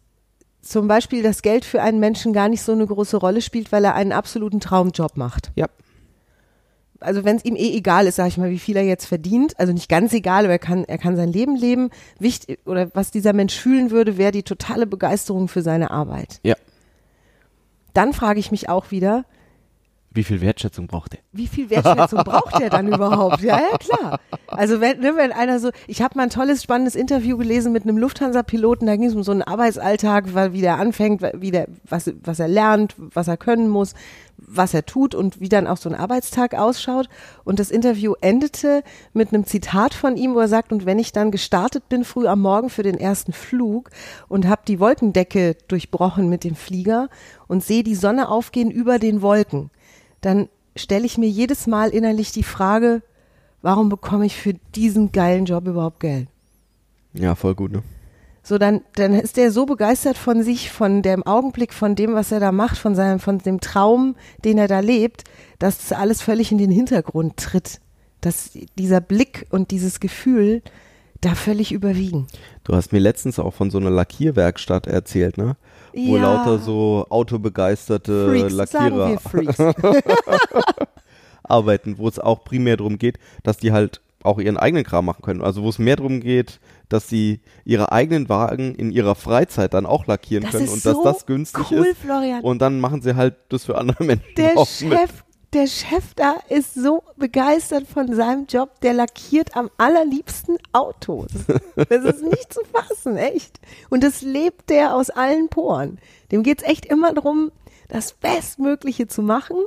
zum 0.61 0.87
Beispiel 0.87 1.21
das 1.21 1.41
Geld 1.41 1.65
für 1.65 1.81
einen 1.81 1.99
Menschen 1.99 2.31
gar 2.31 2.47
nicht 2.47 2.61
so 2.61 2.71
eine 2.71 2.87
große 2.87 3.17
Rolle 3.17 3.41
spielt, 3.41 3.73
weil 3.73 3.83
er 3.83 3.95
einen 3.95 4.13
absoluten 4.13 4.61
Traumjob 4.61 5.17
macht. 5.17 5.51
Ja. 5.55 5.67
Also 7.03 7.23
wenn 7.23 7.35
es 7.37 7.45
ihm 7.45 7.55
eh 7.55 7.75
egal 7.75 8.07
ist, 8.07 8.15
sag 8.15 8.27
ich 8.27 8.37
mal, 8.37 8.49
wie 8.49 8.59
viel 8.59 8.77
er 8.77 8.83
jetzt 8.83 9.05
verdient, 9.05 9.59
also 9.59 9.73
nicht 9.73 9.89
ganz 9.89 10.13
egal, 10.13 10.45
aber 10.45 10.53
er 10.53 10.59
kann, 10.59 10.83
er 10.85 10.97
kann 10.97 11.15
sein 11.15 11.31
Leben 11.31 11.55
leben. 11.55 11.89
Wichtig, 12.19 12.59
oder 12.65 12.89
was 12.93 13.11
dieser 13.11 13.33
Mensch 13.33 13.55
fühlen 13.55 13.91
würde, 13.91 14.17
wäre 14.17 14.31
die 14.31 14.43
totale 14.43 14.87
Begeisterung 14.87 15.47
für 15.47 15.61
seine 15.61 15.91
Arbeit. 15.91 16.39
Ja. 16.43 16.55
Dann 17.93 18.13
frage 18.13 18.39
ich 18.39 18.49
mich 18.51 18.69
auch 18.69 18.89
wieder, 18.91 19.25
Wie 20.11 20.23
viel 20.23 20.41
Wertschätzung 20.41 20.87
braucht 20.87 21.13
er? 21.15 21.19
wie 21.31 21.47
viel 21.47 21.69
Wertschätzung 21.69 22.23
braucht 22.23 22.59
er 22.59 22.69
dann 22.69 22.87
überhaupt? 22.87 23.41
Ja, 23.41 23.59
ja, 23.59 23.77
klar. 23.77 24.19
Also 24.47 24.79
wenn, 24.81 24.99
ne, 24.99 25.13
wenn 25.15 25.31
einer 25.31 25.59
so, 25.59 25.69
ich 25.87 26.01
habe 26.01 26.15
mal 26.17 26.23
ein 26.23 26.29
tolles, 26.29 26.63
spannendes 26.63 26.95
Interview 26.95 27.37
gelesen 27.37 27.71
mit 27.71 27.83
einem 27.83 27.97
Lufthansa-Piloten, 27.97 28.85
da 28.85 28.95
ging 28.95 29.05
es 29.05 29.15
um 29.15 29.23
so 29.23 29.31
einen 29.31 29.41
Arbeitsalltag, 29.41 30.33
wie 30.53 30.61
der 30.61 30.77
anfängt, 30.77 31.21
wie 31.35 31.51
der, 31.51 31.67
was, 31.87 32.11
was 32.23 32.39
er 32.39 32.47
lernt, 32.47 32.95
was 32.97 33.27
er 33.27 33.37
können 33.37 33.69
muss, 33.69 33.93
was 34.55 34.73
er 34.73 34.85
tut 34.85 35.15
und 35.15 35.39
wie 35.39 35.49
dann 35.49 35.67
auch 35.67 35.77
so 35.77 35.89
ein 35.89 35.95
Arbeitstag 35.95 36.53
ausschaut. 36.53 37.09
Und 37.43 37.59
das 37.59 37.71
Interview 37.71 38.13
endete 38.21 38.83
mit 39.13 39.33
einem 39.33 39.45
Zitat 39.45 39.93
von 39.93 40.17
ihm, 40.17 40.35
wo 40.35 40.39
er 40.39 40.47
sagt, 40.47 40.71
und 40.71 40.85
wenn 40.85 40.99
ich 40.99 41.11
dann 41.11 41.31
gestartet 41.31 41.89
bin 41.89 42.03
früh 42.03 42.27
am 42.27 42.41
Morgen 42.41 42.69
für 42.69 42.83
den 42.83 42.97
ersten 42.97 43.33
Flug 43.33 43.89
und 44.27 44.47
habe 44.47 44.61
die 44.67 44.79
Wolkendecke 44.79 45.55
durchbrochen 45.67 46.29
mit 46.29 46.43
dem 46.43 46.55
Flieger 46.55 47.09
und 47.47 47.63
sehe 47.63 47.83
die 47.83 47.95
Sonne 47.95 48.29
aufgehen 48.29 48.71
über 48.71 48.99
den 48.99 49.21
Wolken, 49.21 49.69
dann 50.21 50.49
stelle 50.75 51.05
ich 51.05 51.17
mir 51.17 51.29
jedes 51.29 51.67
Mal 51.67 51.89
innerlich 51.89 52.31
die 52.31 52.43
Frage, 52.43 53.01
warum 53.61 53.89
bekomme 53.89 54.25
ich 54.25 54.35
für 54.35 54.53
diesen 54.75 55.11
geilen 55.11 55.45
Job 55.45 55.67
überhaupt 55.67 55.99
Geld? 55.99 56.27
Ja, 57.13 57.35
voll 57.35 57.55
gut, 57.55 57.71
ne? 57.71 57.83
So, 58.45 58.57
dann, 58.57 58.81
dann 58.95 59.13
ist 59.13 59.37
er 59.37 59.51
so 59.51 59.65
begeistert 59.65 60.17
von 60.17 60.43
sich, 60.43 60.69
von 60.69 61.01
dem 61.01 61.25
Augenblick, 61.25 61.73
von 61.73 61.95
dem, 61.95 62.13
was 62.13 62.31
er 62.31 62.41
da 62.41 62.51
macht, 62.51 62.77
von 62.77 62.93
seinem, 62.93 63.19
von 63.19 63.37
dem 63.39 63.61
Traum, 63.61 64.15
den 64.43 64.57
er 64.57 64.67
da 64.67 64.81
lebt, 64.81 65.23
dass 65.59 65.77
das 65.77 65.97
alles 65.97 66.21
völlig 66.21 66.51
in 66.51 66.57
den 66.57 66.69
Hintergrund 66.71 67.37
tritt. 67.37 67.79
Dass 68.19 68.51
dieser 68.77 68.99
Blick 69.01 69.47
und 69.49 69.71
dieses 69.71 70.01
Gefühl 70.01 70.61
da 71.21 71.35
völlig 71.35 71.71
überwiegen. 71.71 72.27
Du 72.65 72.75
hast 72.75 72.91
mir 72.91 72.99
letztens 72.99 73.39
auch 73.39 73.53
von 73.53 73.71
so 73.71 73.77
einer 73.77 73.89
Lackierwerkstatt 73.89 74.87
erzählt, 74.87 75.37
ne? 75.37 75.55
Wo 75.93 76.17
Ja. 76.17 76.23
lauter 76.23 76.59
so 76.59 77.05
autobegeisterte 77.09 78.29
Freaks, 78.29 78.53
Lackierer 78.53 79.17
arbeiten, 81.43 81.97
wo 81.97 82.07
es 82.07 82.19
auch 82.19 82.43
primär 82.43 82.77
darum 82.77 82.97
geht, 82.97 83.19
dass 83.43 83.57
die 83.57 83.71
halt 83.71 84.01
auch 84.23 84.39
ihren 84.39 84.57
eigenen 84.57 84.83
Kram 84.85 85.05
machen 85.05 85.21
können. 85.21 85.41
Also 85.41 85.63
wo 85.63 85.69
es 85.69 85.79
mehr 85.79 85.95
darum 85.97 86.19
geht, 86.21 86.59
dass 86.93 87.09
sie 87.09 87.41
ihre 87.65 87.91
eigenen 87.91 88.29
Wagen 88.29 88.75
in 88.75 88.91
ihrer 88.91 89.15
Freizeit 89.15 89.73
dann 89.73 89.87
auch 89.87 90.05
lackieren 90.05 90.43
Das 90.43 90.51
können 90.51 90.69
und 90.69 90.81
so 90.81 90.93
dass 90.93 91.15
das 91.15 91.25
günstig 91.25 91.71
cool, 91.71 91.87
ist. 91.87 91.97
Florian. 91.97 92.41
Und 92.41 92.61
dann 92.61 92.79
machen 92.79 93.01
sie 93.01 93.15
halt 93.15 93.35
das 93.49 93.65
für 93.65 93.79
andere 93.79 94.03
Menschen 94.05 94.35
Der 94.37 94.55
auch 94.55 94.69
mit. 94.81 94.99
Chef, 94.99 95.23
der 95.53 95.65
Chef 95.67 96.13
da 96.15 96.35
ist 96.49 96.75
so 96.75 97.03
begeistert 97.17 97.87
von 97.87 98.13
seinem 98.13 98.45
Job, 98.45 98.79
der 98.81 98.93
lackiert 98.93 99.57
am 99.57 99.71
allerliebsten 99.77 100.57
Autos. 100.71 101.31
Das 101.75 102.03
ist 102.03 102.21
nicht 102.21 102.53
zu 102.53 102.61
fassen, 102.71 103.17
echt. 103.17 103.59
Und 103.89 104.03
das 104.03 104.21
lebt 104.21 104.69
der 104.69 104.95
aus 104.95 105.09
allen 105.09 105.49
Poren. 105.49 105.97
Dem 106.31 106.43
geht's 106.43 106.63
echt 106.63 106.85
immer 106.85 107.11
darum, 107.11 107.51
das 107.89 108.13
Bestmögliche 108.13 109.07
zu 109.07 109.23
machen, 109.23 109.57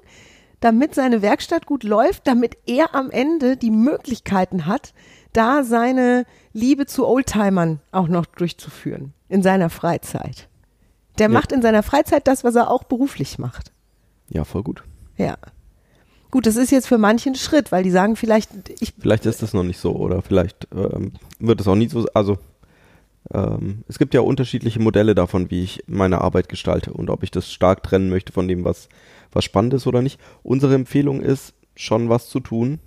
damit 0.60 0.94
seine 0.94 1.22
Werkstatt 1.22 1.66
gut 1.66 1.82
läuft, 1.82 2.28
damit 2.28 2.56
er 2.66 2.94
am 2.94 3.10
Ende 3.10 3.56
die 3.56 3.72
Möglichkeiten 3.72 4.66
hat, 4.66 4.94
da 5.36 5.62
seine 5.64 6.24
Liebe 6.52 6.86
zu 6.86 7.06
Oldtimern 7.06 7.80
auch 7.92 8.08
noch 8.08 8.26
durchzuführen 8.26 9.12
in 9.28 9.42
seiner 9.42 9.70
Freizeit. 9.70 10.48
Der 11.18 11.28
Ja. 11.28 11.32
macht 11.32 11.52
in 11.52 11.62
seiner 11.62 11.82
Freizeit 11.82 12.26
das, 12.28 12.44
was 12.44 12.54
er 12.54 12.70
auch 12.70 12.84
beruflich 12.84 13.38
macht. 13.38 13.72
Ja, 14.28 14.44
voll 14.44 14.62
gut. 14.62 14.82
Ja. 15.16 15.36
Gut, 16.30 16.46
das 16.46 16.56
ist 16.56 16.70
jetzt 16.70 16.88
für 16.88 16.98
manche 16.98 17.30
ein 17.30 17.34
Schritt, 17.34 17.72
weil 17.72 17.82
die 17.84 17.90
sagen 17.90 18.16
vielleicht, 18.16 18.50
ich, 18.80 18.92
Vielleicht 18.98 19.26
ist 19.26 19.42
das 19.42 19.54
noch 19.54 19.62
nicht 19.62 19.78
so 19.78 19.94
oder 19.94 20.22
vielleicht 20.22 20.68
ähm, 20.74 21.12
wird 21.38 21.60
es 21.60 21.68
auch 21.68 21.76
nie 21.76 21.88
so. 21.88 22.06
Also 22.12 22.38
ähm, 23.32 23.84
es 23.88 23.98
gibt 23.98 24.12
ja 24.14 24.20
unterschiedliche 24.20 24.80
Modelle 24.80 25.14
davon, 25.14 25.50
wie 25.50 25.62
ich 25.62 25.82
meine 25.86 26.20
Arbeit 26.20 26.48
gestalte 26.48 26.92
und 26.92 27.10
ob 27.10 27.22
ich 27.22 27.30
das 27.30 27.50
stark 27.50 27.82
trennen 27.82 28.10
möchte 28.10 28.32
von 28.32 28.48
dem, 28.48 28.64
was, 28.64 28.88
was 29.32 29.44
spannend 29.44 29.74
ist 29.74 29.86
oder 29.86 30.02
nicht. 30.02 30.20
Unsere 30.42 30.74
Empfehlung 30.74 31.20
ist, 31.22 31.54
schon 31.74 32.08
was 32.08 32.28
zu 32.28 32.40
tun. 32.40 32.80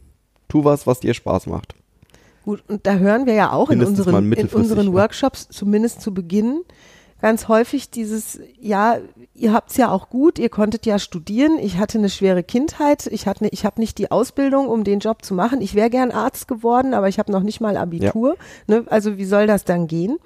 Tu 0.48 0.64
was, 0.64 0.86
was 0.88 1.00
dir 1.00 1.14
Spaß 1.14 1.48
macht. 1.48 1.76
Gut, 2.44 2.64
und 2.68 2.86
da 2.86 2.96
hören 2.96 3.26
wir 3.26 3.34
ja 3.34 3.52
auch 3.52 3.70
in 3.70 3.84
unseren, 3.84 4.32
in 4.34 4.48
unseren 4.48 4.88
ne? 4.88 4.94
Workshops, 4.94 5.48
zumindest 5.50 6.02
zu 6.02 6.14
Beginn, 6.14 6.62
ganz 7.22 7.48
häufig 7.48 7.90
dieses, 7.90 8.40
ja, 8.60 8.98
ihr 9.34 9.54
habt's 9.54 9.78
ja 9.78 9.92
auch 9.92 10.10
gut, 10.10 10.40
ihr 10.40 10.50
konntet 10.50 10.86
ja 10.86 11.00
studieren, 11.00 11.58
ich 11.60 11.78
hatte 11.78 11.98
eine 11.98 12.10
schwere 12.10 12.44
Kindheit, 12.44 13.08
ich 13.08 13.28
hatte, 13.28 13.46
ne, 13.46 13.50
ich 13.52 13.66
habe 13.66 13.80
nicht 13.80 13.98
die 13.98 14.12
Ausbildung, 14.12 14.68
um 14.68 14.84
den 14.84 15.00
Job 15.00 15.24
zu 15.24 15.34
machen, 15.34 15.62
ich 15.62 15.76
wäre 15.76 15.90
gern 15.90 16.12
Arzt 16.12 16.48
geworden, 16.48 16.94
aber 16.94 17.10
ich 17.10 17.20
habe 17.20 17.32
noch 17.32 17.44
nicht 17.44 17.62
mal 17.62 17.78
Abitur, 17.78 18.38
ne? 18.68 18.84
also 18.88 19.18
wie 19.18 19.26
soll 19.26 19.48
das 19.48 19.66
dann 19.66 19.88
gehen? 19.88 20.18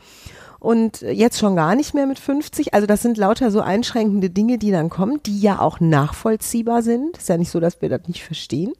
Und 0.59 1.01
jetzt 1.01 1.39
schon 1.39 1.57
gar 1.57 1.75
nicht 1.75 1.93
mehr 1.93 2.07
mit 2.07 2.19
50. 2.19 2.73
Also 2.73 2.87
das 2.87 3.01
sind 3.01 3.17
lauter 3.17 3.51
so 3.51 3.59
einschränkende 3.59 4.29
Dinge, 4.29 4.57
die 4.57 4.71
dann 4.71 4.89
kommen, 4.89 5.19
die 5.25 5.41
ja 5.41 5.59
auch 5.59 5.81
nachvollziehbar 5.81 6.81
sind. 6.81 7.17
Ist 7.17 7.27
ja 7.27 7.35
nicht 7.35 7.51
so, 7.51 7.59
dass 7.59 7.81
wir 7.81 7.89
das 7.89 8.07
nicht 8.07 8.23
verstehen. 8.23 8.71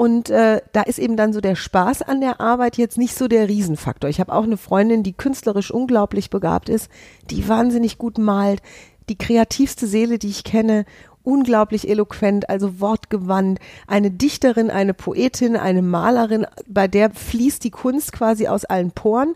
Und 0.00 0.30
äh, 0.30 0.62
da 0.72 0.80
ist 0.80 0.98
eben 0.98 1.18
dann 1.18 1.34
so 1.34 1.42
der 1.42 1.56
Spaß 1.56 2.00
an 2.00 2.22
der 2.22 2.40
Arbeit 2.40 2.78
jetzt 2.78 2.96
nicht 2.96 3.14
so 3.14 3.28
der 3.28 3.50
Riesenfaktor. 3.50 4.08
Ich 4.08 4.18
habe 4.18 4.32
auch 4.32 4.44
eine 4.44 4.56
Freundin, 4.56 5.02
die 5.02 5.12
künstlerisch 5.12 5.70
unglaublich 5.70 6.30
begabt 6.30 6.70
ist, 6.70 6.88
die 7.28 7.46
wahnsinnig 7.46 7.98
gut 7.98 8.16
malt, 8.16 8.62
die 9.10 9.18
kreativste 9.18 9.86
Seele, 9.86 10.18
die 10.18 10.30
ich 10.30 10.42
kenne, 10.42 10.86
unglaublich 11.22 11.86
eloquent, 11.86 12.48
also 12.48 12.80
wortgewandt, 12.80 13.58
eine 13.86 14.10
Dichterin, 14.10 14.70
eine 14.70 14.94
Poetin, 14.94 15.54
eine 15.54 15.82
Malerin, 15.82 16.46
bei 16.66 16.88
der 16.88 17.10
fließt 17.10 17.62
die 17.62 17.70
Kunst 17.70 18.12
quasi 18.12 18.48
aus 18.48 18.64
allen 18.64 18.92
Poren. 18.92 19.34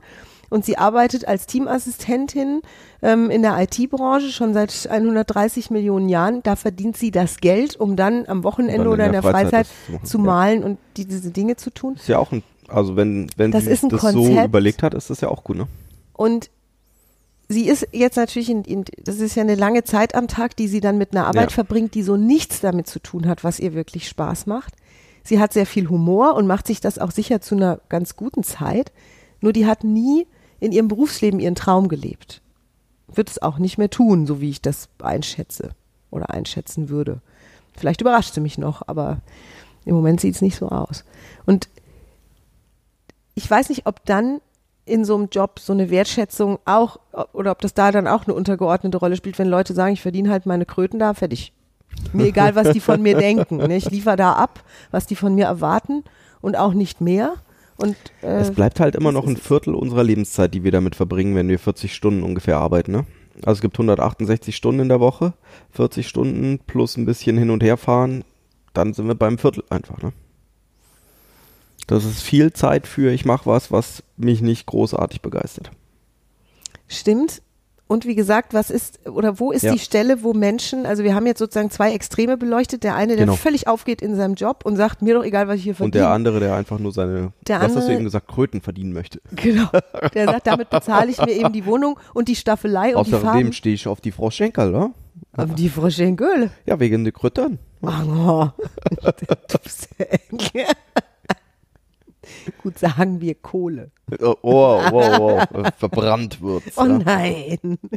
Und 0.54 0.64
sie 0.64 0.78
arbeitet 0.78 1.26
als 1.26 1.46
Teamassistentin 1.46 2.62
ähm, 3.02 3.28
in 3.28 3.42
der 3.42 3.60
IT-Branche 3.60 4.30
schon 4.30 4.54
seit 4.54 4.86
130 4.88 5.70
Millionen 5.72 6.08
Jahren. 6.08 6.44
Da 6.44 6.54
verdient 6.54 6.96
sie 6.96 7.10
das 7.10 7.38
Geld, 7.38 7.74
um 7.74 7.96
dann 7.96 8.26
am 8.28 8.44
Wochenende 8.44 8.84
Dann 8.84 8.86
oder 8.92 9.06
in 9.06 9.10
der 9.10 9.22
Freizeit 9.24 9.66
Freizeit, 9.66 9.66
zu 9.86 9.92
machen, 9.92 10.06
zu 10.06 10.18
ja. 10.18 10.24
malen 10.24 10.62
und 10.62 10.78
die, 10.96 11.06
diese 11.06 11.32
Dinge 11.32 11.56
zu 11.56 11.70
tun. 11.70 11.96
Ist 11.96 12.06
ja 12.06 12.20
auch 12.20 12.30
ein, 12.30 12.44
also 12.68 12.94
wenn, 12.94 13.26
wenn 13.36 13.50
Das 13.50 13.64
sie 13.64 13.70
sich 13.74 13.80
das 13.90 14.00
so 14.00 14.06
Konzept. 14.22 14.46
überlegt 14.46 14.84
hat, 14.84 14.94
ist 14.94 15.10
das 15.10 15.20
ja 15.22 15.28
auch 15.28 15.42
gut, 15.42 15.56
ne? 15.56 15.66
Und 16.12 16.50
sie 17.48 17.66
ist 17.66 17.88
jetzt 17.90 18.14
natürlich, 18.16 18.48
in, 18.48 18.62
in, 18.62 18.84
das 19.02 19.18
ist 19.18 19.34
ja 19.34 19.42
eine 19.42 19.56
lange 19.56 19.82
Zeit 19.82 20.14
am 20.14 20.28
Tag, 20.28 20.54
die 20.54 20.68
sie 20.68 20.80
dann 20.80 20.98
mit 20.98 21.16
einer 21.16 21.26
Arbeit 21.26 21.50
Ja. 21.50 21.54
verbringt, 21.56 21.96
die 21.96 22.04
so 22.04 22.16
nichts 22.16 22.60
damit 22.60 22.86
zu 22.86 23.00
tun 23.00 23.26
hat, 23.26 23.42
was 23.42 23.58
ihr 23.58 23.74
wirklich 23.74 24.06
Spaß 24.06 24.46
macht. 24.46 24.74
Sie 25.24 25.40
hat 25.40 25.52
sehr 25.52 25.66
viel 25.66 25.88
Humor 25.88 26.36
und 26.36 26.46
macht 26.46 26.68
sich 26.68 26.80
das 26.80 27.00
auch 27.00 27.10
sicher 27.10 27.40
zu 27.40 27.56
einer 27.56 27.80
ganz 27.88 28.14
guten 28.14 28.44
Zeit. 28.44 28.92
Nur 29.40 29.52
die 29.52 29.66
hat 29.66 29.82
nie 29.82 30.28
in 30.64 30.72
ihrem 30.72 30.88
Berufsleben 30.88 31.40
ihren 31.40 31.54
Traum 31.54 31.88
gelebt. 31.88 32.40
Wird 33.06 33.30
es 33.30 33.42
auch 33.42 33.58
nicht 33.58 33.76
mehr 33.76 33.90
tun, 33.90 34.26
so 34.26 34.40
wie 34.40 34.50
ich 34.50 34.62
das 34.62 34.88
einschätze 35.02 35.70
oder 36.10 36.30
einschätzen 36.30 36.88
würde. 36.88 37.20
Vielleicht 37.76 38.00
überrascht 38.00 38.34
sie 38.34 38.40
mich 38.40 38.56
noch, 38.56 38.82
aber 38.86 39.18
im 39.84 39.94
Moment 39.94 40.20
sieht 40.20 40.34
es 40.34 40.42
nicht 40.42 40.56
so 40.56 40.68
aus. 40.68 41.04
Und 41.44 41.68
ich 43.34 43.50
weiß 43.50 43.68
nicht, 43.68 43.86
ob 43.86 44.04
dann 44.06 44.40
in 44.86 45.04
so 45.04 45.16
einem 45.16 45.28
Job 45.30 45.58
so 45.58 45.72
eine 45.72 45.90
Wertschätzung 45.90 46.58
auch, 46.64 46.98
oder 47.32 47.50
ob 47.50 47.60
das 47.60 47.74
da 47.74 47.90
dann 47.90 48.06
auch 48.06 48.24
eine 48.26 48.34
untergeordnete 48.34 48.96
Rolle 48.96 49.16
spielt, 49.16 49.38
wenn 49.38 49.48
Leute 49.48 49.74
sagen, 49.74 49.92
ich 49.92 50.02
verdiene 50.02 50.30
halt 50.30 50.46
meine 50.46 50.66
Kröten 50.66 50.98
da, 50.98 51.14
fertig. 51.14 51.52
Mir 52.12 52.26
egal, 52.26 52.54
was 52.54 52.70
die 52.70 52.80
von 52.80 53.02
mir 53.02 53.16
denken. 53.16 53.58
Ne? 53.58 53.76
Ich 53.76 53.90
liefere 53.90 54.16
da 54.16 54.32
ab, 54.32 54.64
was 54.90 55.06
die 55.06 55.16
von 55.16 55.34
mir 55.34 55.44
erwarten 55.44 56.04
und 56.40 56.56
auch 56.56 56.74
nicht 56.74 57.00
mehr. 57.00 57.34
Und 57.76 57.96
äh, 58.22 58.38
Es 58.38 58.52
bleibt 58.52 58.80
halt 58.80 58.94
immer 58.94 59.12
noch 59.12 59.26
ein. 59.26 59.36
Viertel 59.36 59.74
unserer 59.74 60.04
Lebenszeit, 60.04 60.54
die 60.54 60.64
wir 60.64 60.72
damit 60.72 60.94
verbringen, 60.94 61.34
wenn 61.34 61.48
wir 61.48 61.58
40 61.58 61.94
Stunden 61.94 62.22
ungefähr 62.22 62.58
arbeiten, 62.58 62.92
ne? 62.92 63.06
Also 63.42 63.58
es 63.58 63.60
gibt 63.62 63.74
168 63.74 64.54
Stunden 64.54 64.80
in 64.82 64.88
der 64.88 65.00
Woche, 65.00 65.34
40 65.72 66.06
Stunden 66.06 66.60
plus 66.66 66.96
ein 66.96 67.04
bisschen 67.04 67.36
hin 67.36 67.50
und 67.50 67.64
her 67.64 67.76
fahren, 67.76 68.22
dann 68.74 68.94
sind 68.94 69.08
wir 69.08 69.16
beim 69.16 69.38
Viertel 69.38 69.64
einfach, 69.70 70.00
ne? 70.02 70.12
Das 71.86 72.04
ist 72.04 72.22
viel 72.22 72.52
Zeit 72.52 72.86
für, 72.86 73.12
ich 73.12 73.24
mache 73.24 73.46
was, 73.46 73.70
was 73.70 74.02
mich 74.16 74.40
nicht 74.40 74.66
großartig 74.66 75.20
begeistert. 75.20 75.70
Stimmt. 76.88 77.42
Und 77.86 78.06
wie 78.06 78.14
gesagt, 78.14 78.54
was 78.54 78.70
ist 78.70 79.06
oder 79.06 79.38
wo 79.38 79.52
ist 79.52 79.62
Ja. 79.62 79.72
die 79.72 79.78
Stelle, 79.78 80.22
wo 80.22 80.32
Menschen, 80.32 80.86
also 80.86 81.04
wir 81.04 81.14
haben 81.14 81.26
jetzt 81.26 81.38
sozusagen 81.38 81.70
zwei 81.70 81.92
Extreme 81.92 82.38
beleuchtet, 82.38 82.82
der 82.82 82.94
eine, 82.94 83.14
der 83.16 83.26
Genau. 83.26 83.36
völlig 83.36 83.68
aufgeht 83.68 84.00
in 84.00 84.16
seinem 84.16 84.34
Job 84.34 84.62
und 84.64 84.76
sagt, 84.76 85.02
mir 85.02 85.14
doch 85.14 85.22
egal, 85.24 85.48
was 85.48 85.56
ich 85.56 85.64
hier 85.64 85.74
verdiene. 85.74 85.88
Und 85.88 85.94
der 85.94 86.08
andere, 86.08 86.40
der 86.40 86.54
einfach 86.54 86.78
nur 86.78 86.92
seine, 86.92 87.32
Der 87.46 87.56
was 87.58 87.64
hast 87.66 87.74
du 87.74 87.78
andere- 87.80 87.94
eben 87.94 88.04
gesagt, 88.04 88.26
Kröten 88.28 88.62
verdienen 88.62 88.92
möchte. 88.94 89.20
Genau. 89.36 89.68
Der 90.14 90.24
sagt, 90.26 90.46
damit 90.46 90.70
bezahle 90.70 91.10
ich 91.10 91.18
mir 91.18 91.32
eben 91.32 91.52
die 91.52 91.66
Wohnung 91.66 91.98
und 92.14 92.28
die 92.28 92.36
Staffelei 92.36 92.96
und 92.96 93.06
die 93.06 93.14
Außerdem 93.14 93.52
stehe 93.52 93.74
ich 93.74 93.86
auf 93.86 94.00
die 94.00 94.12
Frau 94.12 94.30
Schenkel, 94.30 94.70
oder? 94.74 94.90
Aber 95.36 95.52
die 95.54 95.68
frische 95.68 96.10
Göhle. 96.12 96.50
Ja, 96.64 96.80
wegen 96.80 97.04
der 97.04 97.12
Kröten. 97.12 97.58
Oh. 97.82 98.48
Du 99.48 99.58
bist 99.62 99.88
Gut, 102.64 102.78
sagen 102.78 103.20
wir 103.20 103.34
Kohle. 103.34 103.90
Oh, 104.20 104.34
oh, 104.42 104.80
wow, 104.90 105.46
wow, 105.52 105.68
verbrannt 105.76 106.40
wird's. 106.42 106.72
Oh 106.76 106.84
nein. 106.84 107.78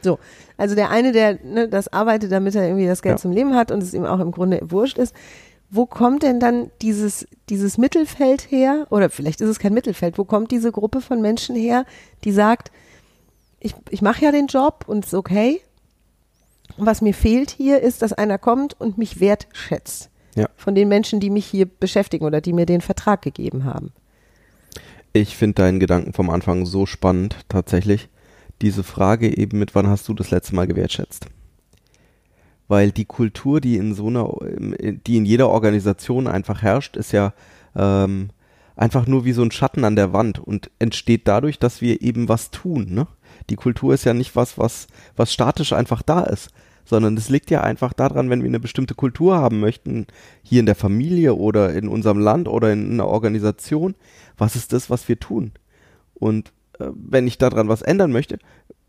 So, 0.00 0.20
also 0.56 0.76
der 0.76 0.90
eine, 0.90 1.10
der 1.10 1.40
ne, 1.42 1.68
das 1.68 1.88
arbeitet, 1.88 2.30
damit 2.30 2.54
er 2.54 2.66
irgendwie 2.66 2.86
das 2.86 3.02
Geld 3.02 3.14
Ja. 3.14 3.22
zum 3.22 3.32
Leben 3.32 3.54
hat 3.56 3.72
und 3.72 3.82
es 3.82 3.94
ihm 3.94 4.04
auch 4.04 4.20
im 4.20 4.30
Grunde 4.30 4.60
wurscht 4.62 4.96
ist. 4.96 5.12
Wo 5.70 5.86
kommt 5.86 6.22
denn 6.22 6.38
dann 6.38 6.70
dieses, 6.82 7.26
dieses 7.48 7.76
Mittelfeld 7.76 8.48
her? 8.52 8.86
Oder 8.90 9.10
vielleicht 9.10 9.40
ist 9.40 9.48
es 9.48 9.58
kein 9.58 9.74
Mittelfeld. 9.74 10.18
Wo 10.18 10.24
kommt 10.24 10.52
diese 10.52 10.70
Gruppe 10.70 11.00
von 11.00 11.20
Menschen 11.20 11.56
her, 11.56 11.84
die 12.22 12.30
sagt, 12.30 12.70
ich, 13.58 13.74
ich 13.90 14.02
mache 14.02 14.24
ja 14.24 14.30
den 14.30 14.46
Job 14.46 14.84
und 14.86 15.04
es 15.04 15.12
ist 15.12 15.18
okay. 15.18 15.60
Was 16.76 17.02
mir 17.02 17.14
fehlt 17.14 17.50
hier 17.50 17.80
ist, 17.80 18.02
dass 18.02 18.12
einer 18.12 18.38
kommt 18.38 18.80
und 18.80 18.98
mich 18.98 19.18
wertschätzt. 19.18 20.10
Ja. 20.36 20.48
Von 20.56 20.74
den 20.76 20.88
Menschen, 20.88 21.18
die 21.18 21.30
mich 21.30 21.46
hier 21.46 21.66
beschäftigen 21.66 22.24
oder 22.24 22.40
die 22.40 22.52
mir 22.52 22.66
den 22.66 22.80
Vertrag 22.80 23.22
gegeben 23.22 23.64
haben. 23.64 23.92
Ich 25.12 25.36
finde 25.36 25.54
deinen 25.54 25.80
Gedanken 25.80 26.12
vom 26.12 26.30
Anfang 26.30 26.66
so 26.66 26.86
spannend, 26.86 27.36
tatsächlich. 27.48 28.08
Diese 28.62 28.84
Frage 28.84 29.36
eben 29.36 29.58
mit, 29.58 29.74
wann 29.74 29.88
hast 29.88 30.06
du 30.08 30.14
das 30.14 30.30
letzte 30.30 30.54
Mal 30.54 30.66
gewertschätzt? 30.68 31.26
weil 32.68 32.90
die 32.90 33.04
Kultur, 33.04 33.60
die 33.60 33.76
in 33.76 33.94
so 33.94 34.08
einer, 34.08 34.32
die 35.06 35.16
in 35.16 35.24
jeder 35.24 35.48
Organisation 35.48 36.26
einfach 36.26 36.62
herrscht, 36.62 36.96
ist 36.96 37.12
ja 37.12 37.32
ähm, 37.74 38.30
einfach 38.74 39.06
nur 39.06 39.24
wie 39.24 39.32
so 39.32 39.42
ein 39.42 39.50
Schatten 39.50 39.84
an 39.84 39.96
der 39.96 40.12
Wand 40.12 40.38
und 40.38 40.70
entsteht 40.78 41.28
dadurch, 41.28 41.58
dass 41.58 41.80
wir 41.80 42.02
eben 42.02 42.28
was 42.28 42.50
tun. 42.50 42.86
Ne? 42.90 43.06
Die 43.50 43.56
Kultur 43.56 43.94
ist 43.94 44.04
ja 44.04 44.14
nicht 44.14 44.34
was, 44.36 44.58
was, 44.58 44.88
was 45.16 45.32
statisch 45.32 45.72
einfach 45.72 46.02
da 46.02 46.22
ist, 46.22 46.50
sondern 46.86 47.16
es 47.16 47.28
liegt 47.28 47.50
ja 47.50 47.60
einfach 47.60 47.92
daran, 47.92 48.30
wenn 48.30 48.40
wir 48.40 48.48
eine 48.48 48.60
bestimmte 48.60 48.94
Kultur 48.94 49.36
haben 49.36 49.60
möchten, 49.60 50.06
hier 50.42 50.60
in 50.60 50.66
der 50.66 50.74
Familie 50.74 51.34
oder 51.34 51.74
in 51.74 51.88
unserem 51.88 52.18
Land 52.18 52.48
oder 52.48 52.72
in 52.72 52.92
einer 52.92 53.06
Organisation, 53.06 53.94
was 54.38 54.56
ist 54.56 54.72
das, 54.72 54.88
was 54.88 55.08
wir 55.08 55.20
tun? 55.20 55.52
Und 56.14 56.52
äh, 56.78 56.86
wenn 56.94 57.26
ich 57.26 57.36
daran 57.36 57.68
was 57.68 57.82
ändern 57.82 58.12
möchte, 58.12 58.38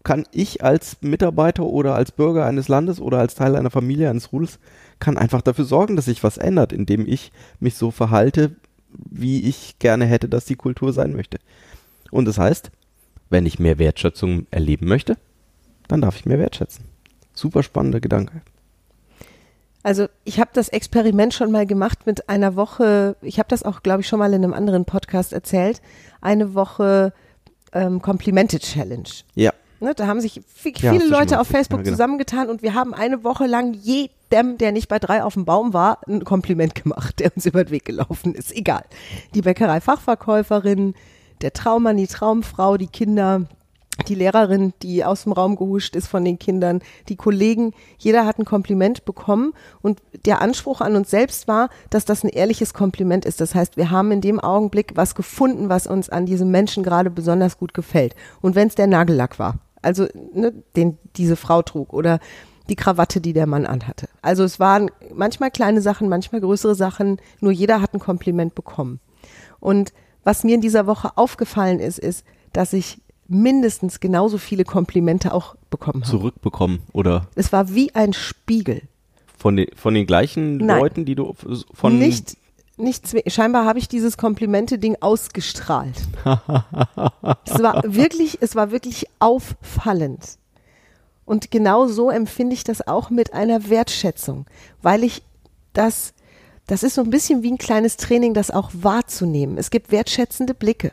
kann 0.03 0.23
ich 0.31 0.63
als 0.63 0.97
Mitarbeiter 1.01 1.63
oder 1.63 1.95
als 1.95 2.13
Bürger 2.13 2.45
eines 2.45 2.69
Landes 2.69 3.01
oder 3.01 3.19
als 3.19 3.35
Teil 3.35 3.57
einer 3.57 3.71
Familie, 3.71 4.09
eines 4.09 4.31
Rudels, 4.31 4.59
kann 4.99 5.17
einfach 5.17 5.41
dafür 5.41 5.65
sorgen, 5.65 5.97
dass 5.97 6.05
sich 6.05 6.23
was 6.23 6.37
ändert, 6.37 6.71
indem 6.71 7.05
ich 7.05 7.31
mich 7.59 7.75
so 7.75 7.91
verhalte, 7.91 8.55
wie 8.89 9.41
ich 9.41 9.79
gerne 9.79 10.05
hätte, 10.05 10.29
dass 10.29 10.45
die 10.45 10.55
Kultur 10.55 10.93
sein 10.93 11.13
möchte. 11.13 11.39
Und 12.09 12.25
das 12.25 12.37
heißt, 12.37 12.71
wenn 13.29 13.45
ich 13.45 13.59
mehr 13.59 13.79
Wertschätzung 13.79 14.47
erleben 14.49 14.87
möchte, 14.87 15.17
dann 15.87 16.01
darf 16.01 16.15
ich 16.15 16.25
mehr 16.25 16.39
wertschätzen. 16.39 16.85
Super 17.37 17.61
spannender 17.61 17.99
Gedanke. 17.99 18.41
Also 19.83 20.07
ich 20.25 20.39
habe 20.39 20.49
das 20.53 20.69
Experiment 20.69 21.33
schon 21.33 21.51
mal 21.51 21.65
gemacht 21.65 22.05
mit 22.05 22.29
einer 22.29 22.55
Woche, 22.55 23.15
ich 23.21 23.39
habe 23.39 23.47
das 23.47 23.63
auch, 23.63 23.83
glaube 23.83 24.01
ich, 24.01 24.07
schon 24.07 24.19
mal 24.19 24.33
in 24.33 24.43
einem 24.43 24.53
anderen 24.53 24.85
Podcast 24.85 25.33
erzählt, 25.33 25.81
eine 26.19 26.55
Woche 26.55 27.13
ähm, 27.73 28.01
Komplimente-Challenge. 28.01 29.07
Ja. 29.35 29.51
Ne, 29.79 29.93
da 29.93 30.07
haben 30.07 30.19
sich 30.19 30.41
viele 30.47 30.79
ja, 30.79 31.03
Leute 31.03 31.39
auf 31.39 31.47
Facebook 31.47 31.81
ja, 31.81 31.83
genau. 31.83 31.93
zusammengetan 31.93 32.49
und 32.49 32.63
wir 32.63 32.73
haben 32.73 32.95
eine 32.95 33.23
Woche 33.23 33.45
lang 33.45 33.75
jedem, 33.75 34.57
der 34.57 34.71
nicht 34.71 34.87
bei 34.87 34.97
drei 34.97 35.23
auf 35.23 35.35
dem 35.35 35.45
Baum 35.45 35.73
war, 35.73 35.99
ein 36.07 36.23
Kompliment 36.23 36.73
gemacht, 36.83 37.19
der 37.19 37.31
uns 37.35 37.45
über 37.45 37.63
den 37.63 37.69
Weg 37.69 37.85
gelaufen 37.85 38.33
ist. 38.33 38.51
Egal. 38.51 38.83
Die 39.35 39.43
Bäckerei-Fachverkäuferin, 39.43 40.95
der 41.41 41.53
Traummann, 41.53 41.97
die 41.97 42.07
Traumfrau, 42.07 42.77
die 42.77 42.87
Kinder, 42.87 43.43
die 44.07 44.15
Lehrerin, 44.15 44.73
die 44.83 45.03
aus 45.03 45.23
dem 45.23 45.31
Raum 45.31 45.55
gehuscht 45.55 45.95
ist 45.95 46.07
von 46.07 46.23
den 46.23 46.39
Kindern, 46.39 46.81
die 47.09 47.15
Kollegen, 47.15 47.73
jeder 47.97 48.25
hat 48.25 48.39
ein 48.39 48.45
Kompliment 48.45 49.05
bekommen 49.05 49.53
und 49.81 50.01
der 50.25 50.41
Anspruch 50.41 50.81
an 50.81 50.95
uns 50.95 51.09
selbst 51.09 51.47
war, 51.47 51.69
dass 51.89 52.05
das 52.05 52.23
ein 52.23 52.29
ehrliches 52.29 52.73
Kompliment 52.73 53.25
ist. 53.25 53.41
Das 53.41 53.55
heißt, 53.55 53.77
wir 53.77 53.91
haben 53.91 54.11
in 54.11 54.21
dem 54.21 54.39
Augenblick 54.39 54.91
was 54.95 55.15
gefunden, 55.15 55.69
was 55.69 55.87
uns 55.87 56.09
an 56.09 56.25
diesem 56.25 56.51
Menschen 56.51 56.83
gerade 56.83 57.09
besonders 57.09 57.57
gut 57.57 57.73
gefällt. 57.73 58.15
Und 58.41 58.55
wenn 58.55 58.67
es 58.67 58.75
der 58.75 58.87
Nagellack 58.87 59.39
war, 59.39 59.59
also 59.81 60.07
ne, 60.33 60.53
den 60.75 60.97
diese 61.15 61.35
Frau 61.35 61.61
trug 61.61 61.93
oder 61.93 62.19
die 62.69 62.75
Krawatte, 62.75 63.21
die 63.21 63.33
der 63.33 63.47
Mann 63.47 63.65
anhatte. 63.65 64.09
Also 64.21 64.43
es 64.43 64.59
waren 64.59 64.91
manchmal 65.13 65.51
kleine 65.51 65.81
Sachen, 65.81 66.09
manchmal 66.09 66.41
größere 66.41 66.75
Sachen, 66.75 67.17
nur 67.39 67.51
jeder 67.51 67.81
hat 67.81 67.93
ein 67.93 67.99
Kompliment 67.99 68.55
bekommen. 68.55 68.99
Und 69.59 69.93
was 70.23 70.43
mir 70.43 70.55
in 70.55 70.61
dieser 70.61 70.87
Woche 70.87 71.11
aufgefallen 71.15 71.79
ist, 71.79 71.99
ist, 71.99 72.25
dass 72.51 72.73
ich 72.73 73.01
mindestens 73.27 73.99
genauso 73.99 74.37
viele 74.37 74.63
Komplimente 74.63 75.33
auch 75.33 75.55
bekommen 75.69 76.03
habe. 76.03 76.11
Zurückbekommen, 76.11 76.79
oder? 76.93 77.27
Es 77.35 77.51
war 77.51 77.73
wie 77.73 77.93
ein 77.95 78.13
Spiegel. 78.13 78.81
Von 79.37 79.57
den, 79.57 79.67
von 79.75 79.93
den 79.93 80.07
gleichen 80.07 80.57
Nein. 80.57 80.79
Leuten, 80.79 81.05
die 81.05 81.15
du 81.15 81.35
von. 81.73 81.99
Nicht, 81.99 82.37
nicht 82.77 83.03
scheinbar 83.27 83.65
habe 83.65 83.79
ich 83.79 83.87
dieses 83.87 84.17
Komplimente-Ding 84.17 84.97
ausgestrahlt. 84.99 85.95
es 87.45 87.61
war 87.61 87.83
wirklich, 87.85 88.39
es 88.41 88.55
war 88.55 88.71
wirklich 88.71 89.05
auffallend. 89.19 90.37
Und 91.25 91.51
genau 91.51 91.87
so 91.87 92.09
empfinde 92.09 92.53
ich 92.53 92.63
das 92.63 92.87
auch 92.87 93.09
mit 93.09 93.33
einer 93.33 93.69
Wertschätzung, 93.69 94.45
weil 94.81 95.03
ich 95.03 95.23
das, 95.73 96.13
das 96.67 96.83
ist 96.83 96.95
so 96.95 97.01
ein 97.01 97.09
bisschen 97.09 97.43
wie 97.43 97.51
ein 97.51 97.57
kleines 97.57 97.97
Training, 97.97 98.33
das 98.33 98.49
auch 98.49 98.71
wahrzunehmen. 98.73 99.57
Es 99.57 99.69
gibt 99.69 99.91
wertschätzende 99.91 100.53
Blicke. 100.53 100.91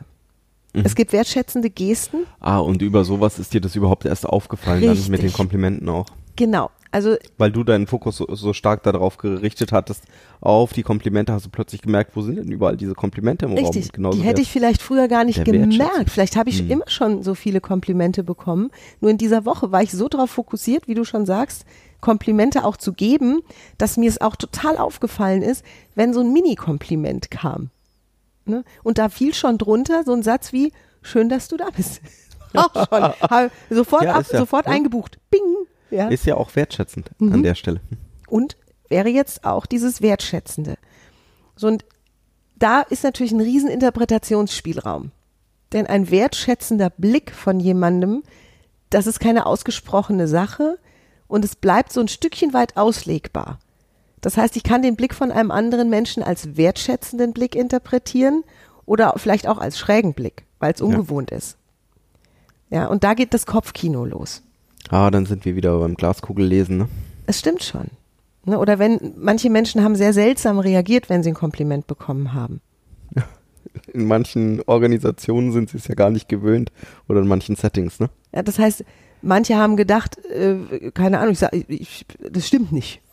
Mhm. 0.75 0.81
Es 0.85 0.95
gibt 0.95 1.13
wertschätzende 1.13 1.69
Gesten. 1.69 2.25
Ah, 2.39 2.59
und 2.59 2.81
über 2.81 3.03
sowas 3.03 3.39
ist 3.39 3.53
dir 3.53 3.61
das 3.61 3.75
überhaupt 3.75 4.05
erst 4.05 4.25
aufgefallen, 4.25 4.83
Richtig. 4.83 5.03
dann 5.03 5.11
mit 5.11 5.23
den 5.23 5.33
Komplimenten 5.33 5.87
auch. 5.89 6.05
Genau. 6.35 6.69
Also, 6.91 7.17
Weil 7.37 7.51
du 7.51 7.65
deinen 7.65 7.87
Fokus 7.87 8.17
so, 8.17 8.27
so, 8.35 8.53
stark 8.53 8.83
darauf 8.83 9.17
gerichtet 9.17 9.73
hattest, 9.73 10.05
auf 10.39 10.71
die 10.71 10.81
Komplimente, 10.81 11.33
hast 11.33 11.45
du 11.45 11.49
plötzlich 11.49 11.81
gemerkt, 11.81 12.15
wo 12.15 12.21
sind 12.21 12.37
denn 12.37 12.49
überall 12.49 12.77
diese 12.77 12.93
Komplimente 12.93 13.45
im 13.45 13.51
richtig, 13.51 13.87
Raum? 13.87 13.91
Genauso 13.91 14.17
die 14.17 14.23
hätte 14.23 14.41
ich 14.41 14.49
vielleicht 14.49 14.81
früher 14.81 15.09
gar 15.09 15.25
nicht 15.25 15.43
gemerkt. 15.43 16.09
Vielleicht 16.09 16.37
habe 16.37 16.49
ich 16.49 16.59
hm. 16.59 16.71
immer 16.71 16.89
schon 16.89 17.21
so 17.21 17.35
viele 17.35 17.59
Komplimente 17.59 18.23
bekommen. 18.23 18.71
Nur 19.01 19.11
in 19.11 19.17
dieser 19.17 19.43
Woche 19.43 19.73
war 19.73 19.83
ich 19.83 19.91
so 19.91 20.07
darauf 20.07 20.29
fokussiert, 20.29 20.87
wie 20.87 20.93
du 20.93 21.03
schon 21.03 21.25
sagst, 21.25 21.65
Komplimente 21.99 22.63
auch 22.63 22.77
zu 22.77 22.93
geben, 22.93 23.41
dass 23.77 23.97
mir 23.97 24.07
es 24.07 24.21
auch 24.21 24.37
total 24.37 24.77
aufgefallen 24.77 25.41
ist, 25.41 25.65
wenn 25.95 26.13
so 26.13 26.21
ein 26.21 26.31
Mini-Kompliment 26.31 27.29
kam. 27.29 27.71
Ne? 28.45 28.63
Und 28.83 28.97
da 28.97 29.09
fiel 29.09 29.33
schon 29.33 29.57
drunter 29.57 30.03
so 30.03 30.13
ein 30.13 30.23
Satz 30.23 30.53
wie, 30.53 30.71
schön, 31.01 31.29
dass 31.29 31.47
du 31.47 31.57
da 31.57 31.69
bist. 31.75 32.01
auch 32.53 32.73
schon. 32.89 33.49
sofort 33.69 34.03
ja, 34.03 34.15
ab, 34.15 34.25
ja, 34.31 34.39
sofort 34.39 34.65
ja. 34.65 34.71
eingebucht. 34.71 35.19
Bing. 35.29 35.41
Ja. 35.91 36.07
Ist 36.07 36.25
ja 36.25 36.35
auch 36.35 36.55
wertschätzend 36.55 37.11
mhm. 37.19 37.33
an 37.33 37.43
der 37.43 37.55
Stelle. 37.55 37.81
Und 38.27 38.57
wäre 38.89 39.09
jetzt 39.09 39.45
auch 39.45 39.65
dieses 39.65 40.01
Wertschätzende. 40.01 40.75
So, 41.55 41.67
und 41.67 41.85
da 42.57 42.81
ist 42.81 43.03
natürlich 43.03 43.31
ein 43.31 43.41
riesen 43.41 43.69
Interpretationsspielraum. 43.69 45.11
Denn 45.73 45.87
ein 45.87 46.09
wertschätzender 46.09 46.89
Blick 46.89 47.31
von 47.31 47.59
jemandem, 47.59 48.23
das 48.89 49.07
ist 49.07 49.19
keine 49.19 49.45
ausgesprochene 49.45 50.27
Sache 50.27 50.77
und 51.27 51.43
es 51.43 51.55
bleibt 51.55 51.91
so 51.91 52.01
ein 52.01 52.07
Stückchen 52.07 52.53
weit 52.53 52.77
auslegbar. 52.77 53.59
Das 54.25 54.37
heißt, 54.37 54.55
ich 54.55 54.63
kann 54.63 54.81
den 54.81 54.95
Blick 54.95 55.13
von 55.13 55.31
einem 55.31 55.51
anderen 55.51 55.87
Menschen 55.87 56.23
als 56.23 56.57
wertschätzenden 56.57 57.31
Blick 57.31 57.53
interpretieren 57.53 58.43
oder 58.87 59.13
vielleicht 59.17 59.47
auch 59.47 59.59
als 59.59 59.77
schrägen 59.77 60.15
Blick, 60.15 60.45
weil 60.57 60.73
es 60.73 60.81
ungewohnt 60.81 61.29
ja. 61.29 61.37
ist. 61.37 61.57
Ja, 62.71 62.87
und 62.87 63.03
da 63.03 63.13
geht 63.13 63.35
das 63.35 63.45
Kopfkino 63.45 64.03
los. 64.03 64.41
Ah, 64.89 65.11
dann 65.11 65.27
sind 65.27 65.45
wir 65.45 65.55
wieder 65.55 65.77
beim 65.77 65.93
Glaskugellesen, 65.93 66.75
ne? 66.79 66.87
Es 67.27 67.37
stimmt 67.37 67.61
schon. 67.61 67.91
Ne? 68.45 68.57
Oder 68.57 68.79
wenn 68.79 69.13
manche 69.15 69.51
Menschen 69.51 69.83
haben 69.83 69.93
sehr 69.95 70.11
seltsam 70.11 70.57
reagiert, 70.57 71.07
wenn 71.07 71.21
sie 71.21 71.29
ein 71.29 71.35
Kompliment 71.35 71.85
bekommen 71.85 72.33
haben. 72.33 72.61
In 73.93 74.07
manchen 74.07 74.59
Organisationen 74.65 75.51
sind 75.51 75.69
sie 75.69 75.77
es 75.77 75.87
ja 75.87 75.93
gar 75.93 76.09
nicht 76.09 76.27
gewöhnt 76.29 76.71
oder 77.07 77.19
in 77.19 77.27
manchen 77.27 77.55
Settings, 77.55 77.99
ne? 77.99 78.09
Ja, 78.33 78.41
das 78.41 78.57
heißt, 78.57 78.85
manche 79.21 79.55
haben 79.55 79.77
gedacht, 79.77 80.17
äh, 80.25 80.89
keine 80.95 81.19
Ahnung, 81.19 81.33
ich 81.33 81.39
sag, 81.39 81.53
ich, 81.53 82.07
das 82.31 82.47
stimmt 82.47 82.71
nicht. 82.71 83.03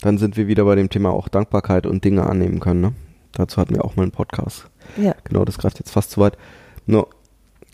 Dann 0.00 0.18
sind 0.18 0.36
wir 0.36 0.46
wieder 0.46 0.64
bei 0.64 0.74
dem 0.74 0.90
Thema 0.90 1.10
auch 1.10 1.28
Dankbarkeit 1.28 1.86
und 1.86 2.04
Dinge 2.04 2.26
annehmen 2.26 2.60
können, 2.60 2.80
ne? 2.80 2.92
Dazu 3.32 3.58
hatten 3.58 3.74
wir 3.74 3.84
auch 3.84 3.96
mal 3.96 4.02
einen 4.02 4.12
Podcast. 4.12 4.68
Ja. 4.96 5.14
Genau, 5.24 5.44
das 5.44 5.58
greift 5.58 5.78
jetzt 5.78 5.90
fast 5.90 6.10
zu 6.10 6.20
weit. 6.20 6.36
Nur, 6.86 7.08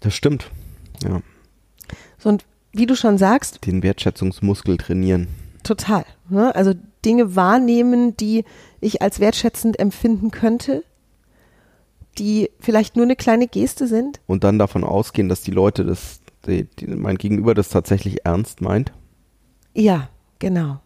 das 0.00 0.14
stimmt. 0.14 0.50
Ja. 1.02 1.20
So, 2.18 2.28
und 2.28 2.44
wie 2.72 2.86
du 2.86 2.96
schon 2.96 3.18
sagst. 3.18 3.64
Den 3.66 3.82
Wertschätzungsmuskel 3.82 4.76
trainieren. 4.76 5.28
Total. 5.62 6.04
Ne? 6.28 6.54
Also 6.54 6.74
Dinge 7.04 7.36
wahrnehmen, 7.36 8.16
die 8.16 8.44
ich 8.80 9.00
als 9.00 9.20
wertschätzend 9.20 9.78
empfinden 9.78 10.30
könnte, 10.30 10.84
die 12.18 12.50
vielleicht 12.60 12.96
nur 12.96 13.04
eine 13.04 13.16
kleine 13.16 13.46
Geste 13.46 13.86
sind. 13.86 14.20
Und 14.26 14.44
dann 14.44 14.58
davon 14.58 14.84
ausgehen, 14.84 15.28
dass 15.28 15.42
die 15.42 15.50
Leute 15.50 15.84
das, 15.84 16.20
die, 16.46 16.64
die, 16.64 16.86
mein 16.86 17.16
Gegenüber 17.16 17.54
das 17.54 17.68
tatsächlich 17.68 18.24
ernst 18.26 18.60
meint. 18.60 18.92
Ja, 19.72 20.08
genau. 20.38 20.80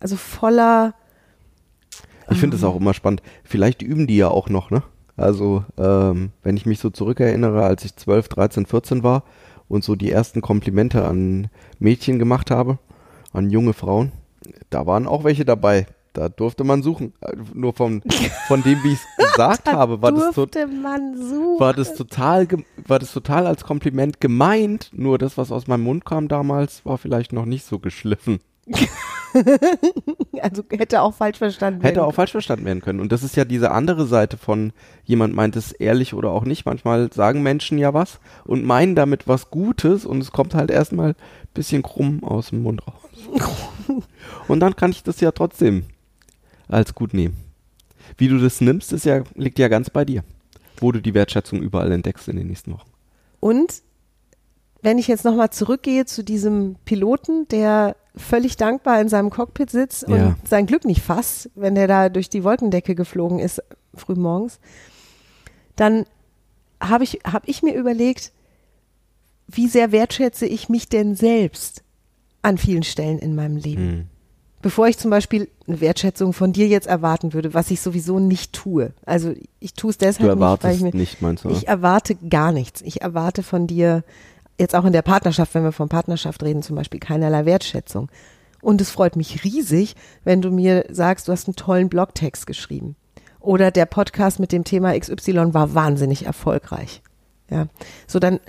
Also 0.00 0.16
voller. 0.16 0.94
Ich 2.30 2.38
finde 2.38 2.56
es 2.56 2.62
ähm, 2.62 2.68
auch 2.68 2.76
immer 2.76 2.94
spannend. 2.94 3.22
Vielleicht 3.44 3.82
üben 3.82 4.06
die 4.06 4.16
ja 4.16 4.28
auch 4.28 4.48
noch, 4.48 4.70
ne? 4.70 4.82
Also, 5.16 5.64
ähm, 5.78 6.32
wenn 6.42 6.56
ich 6.56 6.66
mich 6.66 6.78
so 6.78 6.90
zurückerinnere, 6.90 7.64
als 7.64 7.84
ich 7.84 7.96
12, 7.96 8.28
13, 8.28 8.66
14 8.66 9.02
war, 9.02 9.22
und 9.68 9.84
so 9.84 9.96
die 9.96 10.10
ersten 10.10 10.40
Komplimente 10.40 11.04
an 11.04 11.48
Mädchen 11.78 12.18
gemacht 12.18 12.50
habe, 12.50 12.78
an 13.32 13.50
junge 13.50 13.72
Frauen, 13.72 14.12
da 14.70 14.86
waren 14.86 15.06
auch 15.06 15.24
welche 15.24 15.44
dabei. 15.44 15.86
Da 16.12 16.30
durfte 16.30 16.64
man 16.64 16.82
suchen. 16.82 17.12
Nur 17.52 17.74
von, 17.74 18.02
von 18.46 18.62
dem, 18.62 18.82
wie 18.82 18.92
ich 18.92 18.98
es 19.18 19.26
gesagt 19.32 19.70
habe, 19.70 20.00
war 20.00 20.12
das, 20.12 20.34
war 20.34 21.74
das 21.74 21.94
total, 21.94 22.48
war 22.86 22.98
das 22.98 23.12
total 23.12 23.46
als 23.46 23.64
Kompliment 23.64 24.18
gemeint. 24.18 24.90
Nur 24.94 25.18
das, 25.18 25.36
was 25.36 25.52
aus 25.52 25.66
meinem 25.66 25.82
Mund 25.82 26.06
kam 26.06 26.28
damals, 26.28 26.86
war 26.86 26.96
vielleicht 26.96 27.34
noch 27.34 27.44
nicht 27.44 27.66
so 27.66 27.78
geschliffen. 27.78 28.38
also 30.40 30.62
hätte 30.70 31.02
auch 31.02 31.14
falsch 31.14 31.38
verstanden 31.38 31.82
werden. 31.82 31.94
Hätte 31.94 32.04
auch 32.04 32.14
falsch 32.14 32.32
verstanden 32.32 32.64
werden 32.64 32.80
können. 32.80 33.00
Und 33.00 33.12
das 33.12 33.22
ist 33.22 33.36
ja 33.36 33.44
diese 33.44 33.70
andere 33.70 34.06
Seite 34.06 34.36
von 34.36 34.72
jemand 35.04 35.34
meint 35.34 35.56
es 35.56 35.72
ehrlich 35.72 36.14
oder 36.14 36.30
auch 36.30 36.44
nicht. 36.44 36.64
Manchmal 36.66 37.12
sagen 37.12 37.42
Menschen 37.42 37.78
ja 37.78 37.94
was 37.94 38.20
und 38.44 38.64
meinen 38.64 38.94
damit 38.94 39.28
was 39.28 39.50
Gutes 39.50 40.04
und 40.04 40.20
es 40.20 40.32
kommt 40.32 40.54
halt 40.54 40.70
erstmal 40.70 41.10
ein 41.10 41.16
bisschen 41.54 41.82
krumm 41.82 42.24
aus 42.24 42.50
dem 42.50 42.62
Mund 42.62 42.82
raus. 42.86 44.02
und 44.48 44.60
dann 44.60 44.76
kann 44.76 44.90
ich 44.90 45.02
das 45.02 45.20
ja 45.20 45.32
trotzdem 45.32 45.84
als 46.68 46.94
gut 46.94 47.14
nehmen. 47.14 47.36
Wie 48.16 48.28
du 48.28 48.38
das 48.38 48.60
nimmst, 48.60 48.92
ist 48.92 49.04
ja, 49.04 49.22
liegt 49.34 49.58
ja 49.58 49.68
ganz 49.68 49.90
bei 49.90 50.04
dir. 50.04 50.24
Wo 50.78 50.92
du 50.92 51.00
die 51.00 51.14
Wertschätzung 51.14 51.62
überall 51.62 51.90
entdeckst 51.92 52.28
in 52.28 52.36
den 52.36 52.46
nächsten 52.48 52.72
Wochen. 52.72 52.90
Und 53.40 53.82
wenn 54.82 54.98
ich 54.98 55.08
jetzt 55.08 55.24
nochmal 55.24 55.50
zurückgehe 55.50 56.04
zu 56.04 56.22
diesem 56.22 56.76
Piloten, 56.84 57.48
der 57.48 57.96
völlig 58.16 58.56
dankbar 58.56 59.00
in 59.00 59.08
seinem 59.08 59.30
Cockpit 59.30 59.70
sitzt 59.70 60.04
und 60.04 60.16
Ja. 60.16 60.36
sein 60.48 60.66
Glück 60.66 60.84
nicht 60.84 61.02
fasst, 61.02 61.50
wenn 61.54 61.74
der 61.74 61.86
da 61.86 62.08
durch 62.08 62.30
die 62.30 62.44
Wolkendecke 62.44 62.94
geflogen 62.94 63.38
ist 63.38 63.62
frühmorgens, 63.94 64.58
dann 65.76 66.06
habe 66.80 67.04
ich, 67.04 67.20
hab 67.30 67.46
ich 67.48 67.62
mir 67.62 67.74
überlegt, 67.74 68.32
wie 69.48 69.68
sehr 69.68 69.92
wertschätze 69.92 70.46
ich 70.46 70.68
mich 70.68 70.88
denn 70.88 71.14
selbst 71.14 71.82
an 72.42 72.58
vielen 72.58 72.82
Stellen 72.82 73.18
in 73.18 73.34
meinem 73.34 73.56
Leben. 73.56 73.82
Hm. 73.90 74.04
Bevor 74.62 74.88
ich 74.88 74.98
zum 74.98 75.10
Beispiel 75.10 75.48
eine 75.68 75.80
Wertschätzung 75.80 76.32
von 76.32 76.52
dir 76.52 76.66
jetzt 76.66 76.86
erwarten 76.88 77.32
würde, 77.34 77.54
was 77.54 77.70
ich 77.70 77.80
sowieso 77.80 78.18
nicht 78.18 78.52
tue. 78.52 78.92
Also 79.04 79.32
ich 79.60 79.74
tue 79.74 79.90
es 79.90 79.98
Du 79.98 80.04
deshalb 80.06 80.20
nicht, 80.30 80.40
weil 80.40 80.42
erwartest 80.42 80.76
ich 80.76 80.82
mir, 80.82 80.94
nicht, 80.94 81.22
meinst 81.22 81.44
du? 81.44 81.50
ich 81.50 81.68
erwarte 81.68 82.14
gar 82.16 82.50
nichts. 82.52 82.80
Ich 82.82 83.02
erwarte 83.02 83.42
von 83.42 83.66
dir, 83.66 84.02
jetzt 84.58 84.74
auch 84.74 84.84
in 84.84 84.92
der 84.92 85.02
Partnerschaft, 85.02 85.54
wenn 85.54 85.64
wir 85.64 85.72
von 85.72 85.88
Partnerschaft 85.88 86.42
reden, 86.42 86.62
zum 86.62 86.76
Beispiel 86.76 87.00
keinerlei 87.00 87.44
Wertschätzung. 87.44 88.08
Und 88.62 88.80
es 88.80 88.90
freut 88.90 89.16
mich 89.16 89.44
riesig, 89.44 89.94
wenn 90.24 90.42
du 90.42 90.50
mir 90.50 90.86
sagst, 90.90 91.28
du 91.28 91.32
hast 91.32 91.46
einen 91.46 91.56
tollen 91.56 91.88
Blogtext 91.88 92.46
geschrieben. 92.46 92.96
Oder 93.40 93.70
der 93.70 93.86
Podcast 93.86 94.40
mit 94.40 94.50
dem 94.50 94.64
Thema 94.64 94.98
XY 94.98 95.54
war 95.54 95.74
wahnsinnig 95.74 96.26
erfolgreich. 96.26 97.02
Ja, 97.48 97.66
so 98.08 98.18
dann, 98.18 98.40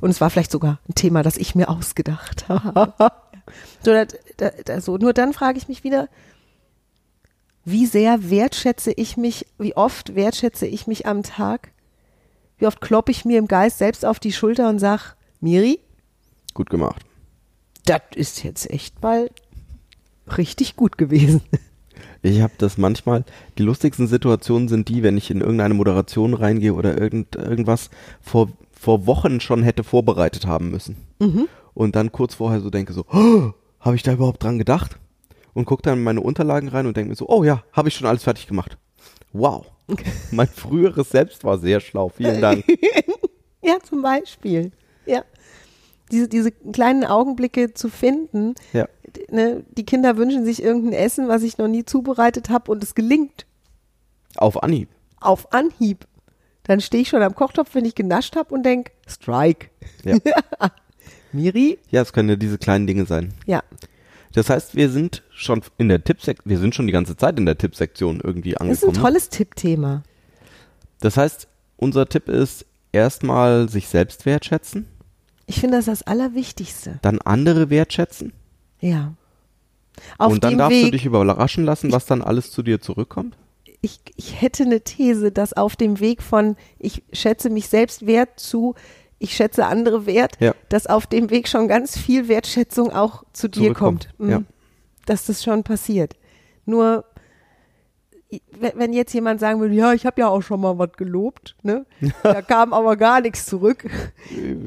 und 0.00 0.10
es 0.10 0.20
war 0.20 0.30
vielleicht 0.30 0.50
sogar 0.50 0.80
ein 0.88 0.94
Thema, 0.94 1.22
das 1.22 1.36
ich 1.36 1.54
mir 1.54 1.68
ausgedacht 1.68 2.48
habe. 2.48 2.92
so, 3.84 3.92
da, 3.92 4.04
da, 4.36 4.50
da, 4.64 4.80
so, 4.80 4.96
nur 4.96 5.12
dann 5.12 5.32
frage 5.32 5.58
ich 5.58 5.68
mich 5.68 5.84
wieder, 5.84 6.08
wie 7.64 7.86
sehr 7.86 8.30
wertschätze 8.30 8.92
ich 8.92 9.16
mich, 9.16 9.46
wie 9.58 9.76
oft 9.76 10.14
wertschätze 10.14 10.66
ich 10.66 10.86
mich 10.86 11.06
am 11.06 11.22
Tag? 11.22 11.72
Wie 12.60 12.66
oft 12.66 12.80
kloppe 12.80 13.10
ich 13.10 13.24
mir 13.24 13.38
im 13.38 13.48
Geist 13.48 13.78
selbst 13.78 14.04
auf 14.04 14.20
die 14.20 14.32
Schulter 14.32 14.68
und 14.68 14.78
sag, 14.78 15.16
Miri, 15.40 15.80
Gut 16.54 16.68
gemacht. 16.70 17.04
das 17.86 18.02
ist 18.14 18.44
jetzt 18.44 18.70
echt 18.70 19.02
mal 19.02 19.30
richtig 20.38 20.76
gut 20.76 20.96
gewesen. 20.96 21.42
Ich 22.22 22.42
habe 22.42 22.52
das 22.58 22.76
manchmal, 22.76 23.24
die 23.56 23.62
lustigsten 23.62 24.06
Situationen 24.06 24.68
sind 24.68 24.88
die, 24.88 25.02
wenn 25.02 25.16
ich 25.16 25.30
in 25.30 25.40
irgendeine 25.40 25.72
Moderation 25.72 26.34
reingehe 26.34 26.74
oder 26.74 26.98
irgend, 27.00 27.34
irgendwas 27.36 27.88
vor, 28.20 28.50
vor 28.72 29.06
Wochen 29.06 29.40
schon 29.40 29.62
hätte 29.62 29.84
vorbereitet 29.84 30.46
haben 30.46 30.70
müssen. 30.70 30.96
Und 31.72 31.96
dann 31.96 32.12
kurz 32.12 32.34
vorher 32.34 32.60
so 32.60 32.68
denke 32.68 32.92
so, 32.92 33.06
oh, 33.10 33.52
habe 33.80 33.96
ich 33.96 34.02
da 34.02 34.12
überhaupt 34.12 34.42
dran 34.42 34.58
gedacht? 34.58 34.98
Und 35.54 35.64
gucke 35.64 35.82
dann 35.82 35.98
in 35.98 36.04
meine 36.04 36.20
Unterlagen 36.20 36.68
rein 36.68 36.86
und 36.86 36.94
denke 36.96 37.08
mir 37.08 37.16
so, 37.16 37.26
oh 37.26 37.42
ja, 37.42 37.62
habe 37.72 37.88
ich 37.88 37.94
schon 37.94 38.06
alles 38.06 38.24
fertig 38.24 38.46
gemacht. 38.46 38.76
Wow. 39.32 39.66
mein 40.30 40.48
früheres 40.48 41.10
Selbst 41.10 41.44
war 41.44 41.58
sehr 41.58 41.80
schlau. 41.80 42.08
Vielen 42.08 42.40
Dank. 42.40 42.64
Ja, 43.62 43.76
zum 43.82 44.00
Beispiel. 44.00 44.72
Ja. 45.04 45.22
Diese, 46.10 46.28
diese 46.28 46.50
kleinen 46.50 47.04
Augenblicke 47.04 47.74
zu 47.74 47.90
finden. 47.90 48.54
Ja. 48.72 48.88
Ne, 49.30 49.64
die 49.76 49.84
Kinder 49.84 50.16
wünschen 50.16 50.46
sich 50.46 50.62
irgendein 50.62 50.94
Essen, 50.94 51.28
was 51.28 51.42
ich 51.42 51.58
noch 51.58 51.68
nie 51.68 51.84
zubereitet 51.84 52.48
habe 52.48 52.72
und 52.72 52.82
es 52.82 52.94
gelingt 52.94 53.44
Auf 54.36 54.62
Anhieb. 54.62 54.88
auf 55.20 55.52
Anhieb. 55.52 56.06
Dann 56.62 56.80
stehe 56.80 57.02
ich 57.02 57.10
schon 57.10 57.20
am 57.22 57.34
Kochtopf, 57.34 57.74
wenn 57.74 57.84
ich 57.84 57.94
genascht 57.94 58.34
habe 58.34 58.54
und 58.54 58.62
denk, 58.62 58.92
Strike. 59.06 59.68
Ja. 60.04 60.16
Miri? 61.32 61.78
Ja, 61.90 62.00
es 62.00 62.14
können 62.14 62.30
ja 62.30 62.36
diese 62.36 62.56
kleinen 62.56 62.86
Dinge 62.86 63.04
sein. 63.04 63.34
Ja. 63.44 63.62
Das 64.32 64.48
heißt, 64.48 64.74
wir 64.74 64.88
sind 64.88 65.22
schon 65.40 65.62
in 65.78 65.88
der 65.88 66.02
Tippsektion, 66.04 66.48
wir 66.50 66.58
sind 66.58 66.74
schon 66.74 66.86
die 66.86 66.92
ganze 66.92 67.16
Zeit 67.16 67.38
in 67.38 67.46
der 67.46 67.58
Tippsektion 67.58 68.20
irgendwie 68.22 68.52
Das 68.52 68.62
ist 68.68 68.82
ein 68.82 68.88
angekommen. 68.88 68.96
tolles 69.06 69.28
Tippthema. 69.28 70.02
Das 71.00 71.16
heißt, 71.16 71.48
unser 71.76 72.08
Tipp 72.08 72.28
ist 72.28 72.66
erstmal 72.92 73.68
sich 73.68 73.88
selbst 73.88 74.26
wertschätzen, 74.26 74.86
Ich 75.46 75.60
finde 75.60 75.76
das 75.78 75.86
das 75.86 76.02
Allerwichtigste. 76.02 76.98
dann 77.02 77.20
andere 77.20 77.70
wertschätzen 77.70 78.32
Ja. 78.80 79.14
Auf 80.18 80.32
und 80.32 80.44
dann 80.44 80.56
darfst 80.58 80.78
du 80.80 80.84
Weg, 80.86 80.92
dich 80.92 81.04
überraschen 81.04 81.64
lassen, 81.64 81.92
was 81.92 82.06
dann 82.06 82.22
alles 82.22 82.50
zu 82.50 82.62
dir 82.62 82.80
zurückkommt. 82.80 83.36
ich, 83.82 84.00
ich 84.16 84.40
hätte 84.40 84.62
eine 84.64 84.80
These, 84.82 85.32
dass 85.32 85.52
auf 85.54 85.74
dem 85.76 86.00
Weg 86.00 86.22
von 86.22 86.56
ich 86.78 87.02
schätze 87.12 87.48
mich 87.50 87.68
selbst 87.68 88.06
wert 88.06 88.38
zu 88.38 88.74
ich 89.22 89.34
schätze 89.36 89.66
andere 89.66 90.06
wert, 90.06 90.36
Ja. 90.40 90.54
dass 90.70 90.86
auf 90.86 91.06
dem 91.06 91.28
Weg 91.30 91.46
schon 91.48 91.68
ganz 91.68 91.98
viel 91.98 92.28
Wertschätzung 92.28 92.90
auch 92.92 93.24
zu 93.34 93.48
dir 93.48 93.74
kommt. 93.74 94.08
Mhm. 94.18 94.30
ja. 94.30 94.42
Dass 95.10 95.26
das 95.26 95.42
schon 95.42 95.64
passiert. 95.64 96.14
Nur 96.66 97.04
wenn 98.52 98.92
jetzt 98.92 99.12
jemand 99.12 99.40
sagen 99.40 99.60
würde, 99.60 99.74
ja, 99.74 99.92
ich 99.92 100.06
habe 100.06 100.20
ja 100.20 100.28
auch 100.28 100.40
schon 100.40 100.60
mal 100.60 100.78
was 100.78 100.92
gelobt, 100.92 101.56
ne? 101.62 101.84
Da 102.22 102.42
kam 102.42 102.72
aber 102.72 102.96
gar 102.96 103.20
nichts 103.20 103.44
zurück. 103.46 103.90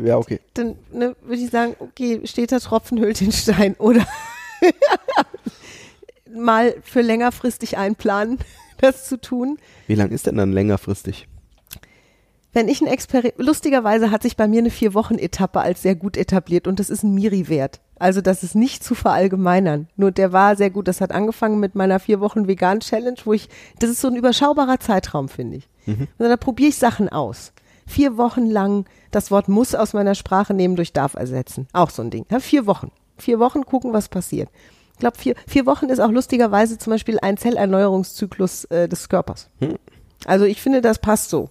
Ja, 0.03 0.17
okay. 0.17 0.41
dann 0.53 0.75
ne, 0.91 1.15
würde 1.21 1.41
ich 1.41 1.49
sagen, 1.49 1.75
okay, 1.79 2.19
steht 2.25 2.51
der 2.51 2.59
Tropfen 2.59 2.99
hüllt 2.99 3.21
den 3.21 3.31
Stein 3.31 3.75
oder 3.75 4.05
mal 6.35 6.75
für 6.83 6.99
längerfristig 6.99 7.77
einplanen, 7.77 8.39
das 8.79 9.07
zu 9.07 9.21
tun. 9.21 9.57
Wie 9.87 9.95
lang 9.95 10.11
ist 10.11 10.27
denn 10.27 10.35
dann 10.35 10.51
längerfristig? 10.51 11.29
Wenn 12.51 12.67
ich 12.67 12.81
ein 12.81 12.87
Experiment, 12.87 13.35
lustigerweise 13.37 14.11
hat 14.11 14.23
sich 14.23 14.35
bei 14.35 14.49
mir 14.49 14.59
eine 14.59 14.71
Vier-Wochen-Etappe 14.71 15.61
als 15.61 15.81
sehr 15.81 15.95
gut 15.95 16.17
etabliert 16.17 16.67
und 16.67 16.81
das 16.81 16.89
ist 16.89 17.03
ein 17.03 17.15
Miri-Wert. 17.15 17.79
Also 18.03 18.19
das 18.19 18.43
ist 18.43 18.53
nicht 18.53 18.83
zu 18.83 18.95
verallgemeinern. 18.95 19.87
Nur 19.95 20.11
der 20.11 20.33
war 20.33 20.57
sehr 20.57 20.69
gut. 20.69 20.89
Das 20.89 20.99
hat 20.99 21.13
angefangen 21.13 21.61
mit 21.61 21.73
meiner 21.73 22.01
Vier-Wochen-Vegan-Challenge, 22.01 23.15
wo 23.23 23.31
ich, 23.31 23.47
das 23.79 23.89
ist 23.89 24.01
so 24.01 24.09
ein 24.09 24.17
überschaubarer 24.17 24.81
Zeitraum, 24.81 25.29
finde 25.29 25.55
ich. 25.55 25.69
Und 25.87 26.09
da 26.17 26.35
probiere 26.35 26.67
ich 26.67 26.75
Sachen 26.75 27.07
aus. 27.07 27.53
Vier 27.87 28.17
Wochen 28.17 28.45
lang 28.45 28.83
das 29.11 29.31
Wort 29.31 29.47
muss 29.47 29.73
aus 29.73 29.93
meiner 29.93 30.15
Sprache 30.15 30.53
nehmen 30.53 30.75
durch 30.75 30.91
darf 30.91 31.13
ersetzen. 31.13 31.67
Auch 31.71 31.89
so 31.89 32.01
ein 32.01 32.09
Ding. 32.09 32.25
Ja, 32.29 32.41
vier 32.41 32.65
Wochen. 32.65 32.91
Vier 33.17 33.39
Wochen 33.39 33.63
gucken, 33.63 33.93
was 33.93 34.09
passiert. 34.09 34.49
Ich 34.95 34.99
glaube, 34.99 35.17
vier, 35.17 35.35
vier 35.47 35.65
Wochen 35.65 35.85
ist 35.85 36.01
auch 36.01 36.11
lustigerweise 36.11 36.77
zum 36.77 36.91
Beispiel 36.91 37.19
ein 37.21 37.37
Zellerneuerungszyklus 37.37 38.65
äh, 38.65 38.89
des 38.89 39.07
Körpers. 39.07 39.49
Also 40.25 40.43
ich 40.43 40.61
finde, 40.61 40.81
das 40.81 40.99
passt 40.99 41.29
so. 41.29 41.49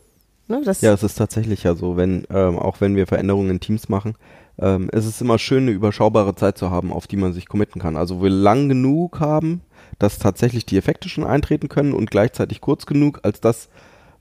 Ne, 0.48 0.60
das, 0.62 0.82
Ja, 0.82 0.92
es 0.92 1.02
ist 1.02 1.14
tatsächlich 1.14 1.62
ja 1.62 1.74
so, 1.74 1.96
wenn, 1.96 2.26
ähm, 2.28 2.58
auch 2.58 2.82
wenn 2.82 2.94
wir 2.94 3.06
Veränderungen 3.06 3.48
in 3.48 3.60
Teams 3.60 3.88
machen, 3.88 4.16
ähm, 4.58 4.88
es 4.92 5.06
ist 5.06 5.20
immer 5.20 5.38
schön, 5.38 5.64
eine 5.64 5.70
überschaubare 5.72 6.34
Zeit 6.34 6.58
zu 6.58 6.70
haben, 6.70 6.92
auf 6.92 7.06
die 7.06 7.16
man 7.16 7.32
sich 7.32 7.48
committen 7.48 7.80
kann. 7.80 7.96
Also 7.96 8.22
wir 8.22 8.30
lang 8.30 8.68
genug 8.68 9.20
haben, 9.20 9.62
dass 9.98 10.18
tatsächlich 10.18 10.66
die 10.66 10.76
Effekte 10.76 11.08
schon 11.08 11.24
eintreten 11.24 11.68
können 11.68 11.92
und 11.92 12.10
gleichzeitig 12.10 12.60
kurz 12.60 12.86
genug, 12.86 13.20
als 13.22 13.40
dass, 13.40 13.68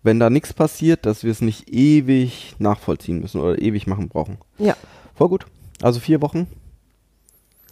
wenn 0.04 0.20
da 0.20 0.30
nichts 0.30 0.54
passiert, 0.54 1.06
dass 1.06 1.24
wir 1.24 1.32
es 1.32 1.41
nicht 1.41 1.70
ewig 1.70 2.56
nachvollziehen 2.60 3.20
müssen 3.20 3.41
oder 3.41 3.62
ewig 3.62 3.88
machen 3.88 4.10
brauchen. 4.10 4.38
ja. 4.58 4.76
Voll 5.13 5.30
gut. 5.30 5.46
Also 5.84 6.00
vier 6.00 6.22
Wochen. 6.22 6.48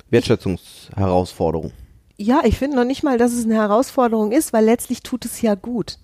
Wertschätzungsherausforderung. 0.09 1.71
Ja, 2.17 2.41
ich 2.43 2.57
finde 2.57 2.75
noch 2.75 2.83
nicht 2.83 3.01
mal, 3.01 3.17
dass 3.17 3.33
es 3.33 3.45
eine 3.45 3.55
Herausforderung 3.55 4.31
ist, 4.31 4.51
weil 4.53 4.65
letztlich 4.65 5.01
tut 5.01 5.25
es 5.25 5.41
ja 5.41 5.55
gut. 5.55 5.97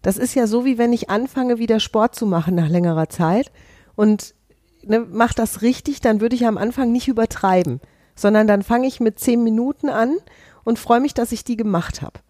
Das 0.00 0.16
ist 0.16 0.34
ja 0.34 0.46
so, 0.46 0.64
wie 0.64 0.78
wenn 0.78 0.92
ich 0.92 1.10
anfange, 1.10 1.58
wieder 1.58 1.80
Sport 1.80 2.14
zu 2.14 2.24
machen 2.24 2.54
nach 2.54 2.68
längerer 2.68 3.08
Zeit 3.08 3.50
und 3.96 4.34
ne, 4.84 5.06
mach 5.10 5.34
das 5.34 5.62
richtig, 5.62 6.00
dann 6.00 6.20
würde 6.20 6.36
ich 6.36 6.46
am 6.46 6.58
Anfang 6.58 6.92
nicht 6.92 7.08
übertreiben, 7.08 7.80
sondern 8.14 8.46
dann 8.46 8.62
fange 8.62 8.86
ich 8.86 9.00
mit 9.00 9.18
zehn 9.18 9.42
Minuten 9.42 9.88
an 9.88 10.16
und 10.64 10.78
freue 10.78 11.00
mich, 11.00 11.14
dass 11.14 11.32
ich 11.32 11.44
die 11.44 11.56
gemacht 11.56 12.02
habe. 12.02 12.20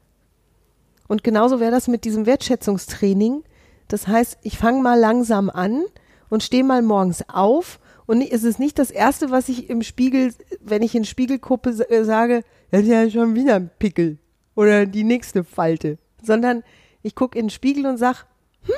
Und 1.09 1.25
genauso 1.25 1.59
wäre 1.61 1.73
das 1.73 1.89
mit 1.89 2.05
diesem 2.05 2.27
Wertschätzungstraining. 2.27 3.43
Das 3.89 4.07
heißt, 4.07 4.39
ich 4.43 4.59
fange 4.59 4.81
mal 4.81 4.99
langsam 4.99 5.51
an 5.51 5.85
und 6.29 6.45
stehe 6.45 6.63
mal 6.63 6.83
morgens 6.83 7.29
auf 7.29 7.81
und 8.07 8.23
es 8.23 8.43
ist 8.45 8.59
nicht 8.59 8.79
das 8.79 8.91
Erste, 8.91 9.31
was 9.31 9.49
ich 9.49 9.71
im 9.71 9.83
Spiegel, 9.83 10.35
wenn 10.61 10.83
ich 10.83 10.95
in 10.95 11.03
den 11.03 11.07
Spiegel 11.07 11.39
gucke, 11.39 11.71
äh, 11.71 12.05
sage, 12.05 12.43
das 12.71 12.83
ist 12.83 12.89
ja 12.89 13.09
schon 13.11 13.35
wieder 13.35 13.57
ein 13.57 13.71
Pickel 13.79 14.19
oder 14.55 14.87
die 14.87 15.05
nächste 15.05 15.45
Falte, 15.45 15.99
sondern 16.23 16.65
ich 17.03 17.15
gucke 17.15 17.39
in 17.39 17.47
den 17.47 17.51
Spiegel 17.51 17.87
und 17.87 17.99
sag, 17.99 18.27
hm, 18.63 18.75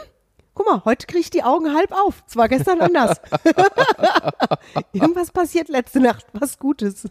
guck 0.54 0.66
mal, 0.66 0.82
heute 0.84 1.06
kriege 1.06 1.20
ich 1.20 1.30
die 1.30 1.42
Augen 1.42 1.74
halb 1.74 1.92
auf. 1.92 2.22
Es 2.28 2.36
war 2.36 2.48
gestern 2.48 2.80
anders. 2.80 3.20
Irgendwas 4.92 5.30
passiert 5.30 5.68
letzte 5.68 6.00
Nacht, 6.00 6.26
was 6.32 6.58
Gutes. 6.58 7.04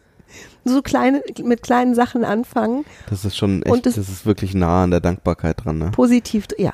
So 0.63 0.81
kleine, 0.81 1.21
mit 1.43 1.61
kleinen 1.61 1.93
Sachen 1.93 2.23
anfangen, 2.23 2.85
Das 3.09 3.25
ist 3.25 3.35
schon 3.35 3.63
echt, 3.63 3.71
Und 3.71 3.85
das- 3.85 3.95
das, 3.95 4.07
ist 4.07 4.25
wirklich 4.25 4.53
nah 4.53 4.83
an 4.83 4.91
der 4.91 5.01
Dankbarkeit 5.01 5.65
dran, 5.65 5.77
ne? 5.77 5.91
positiv, 5.91 6.47
ja, 6.57 6.73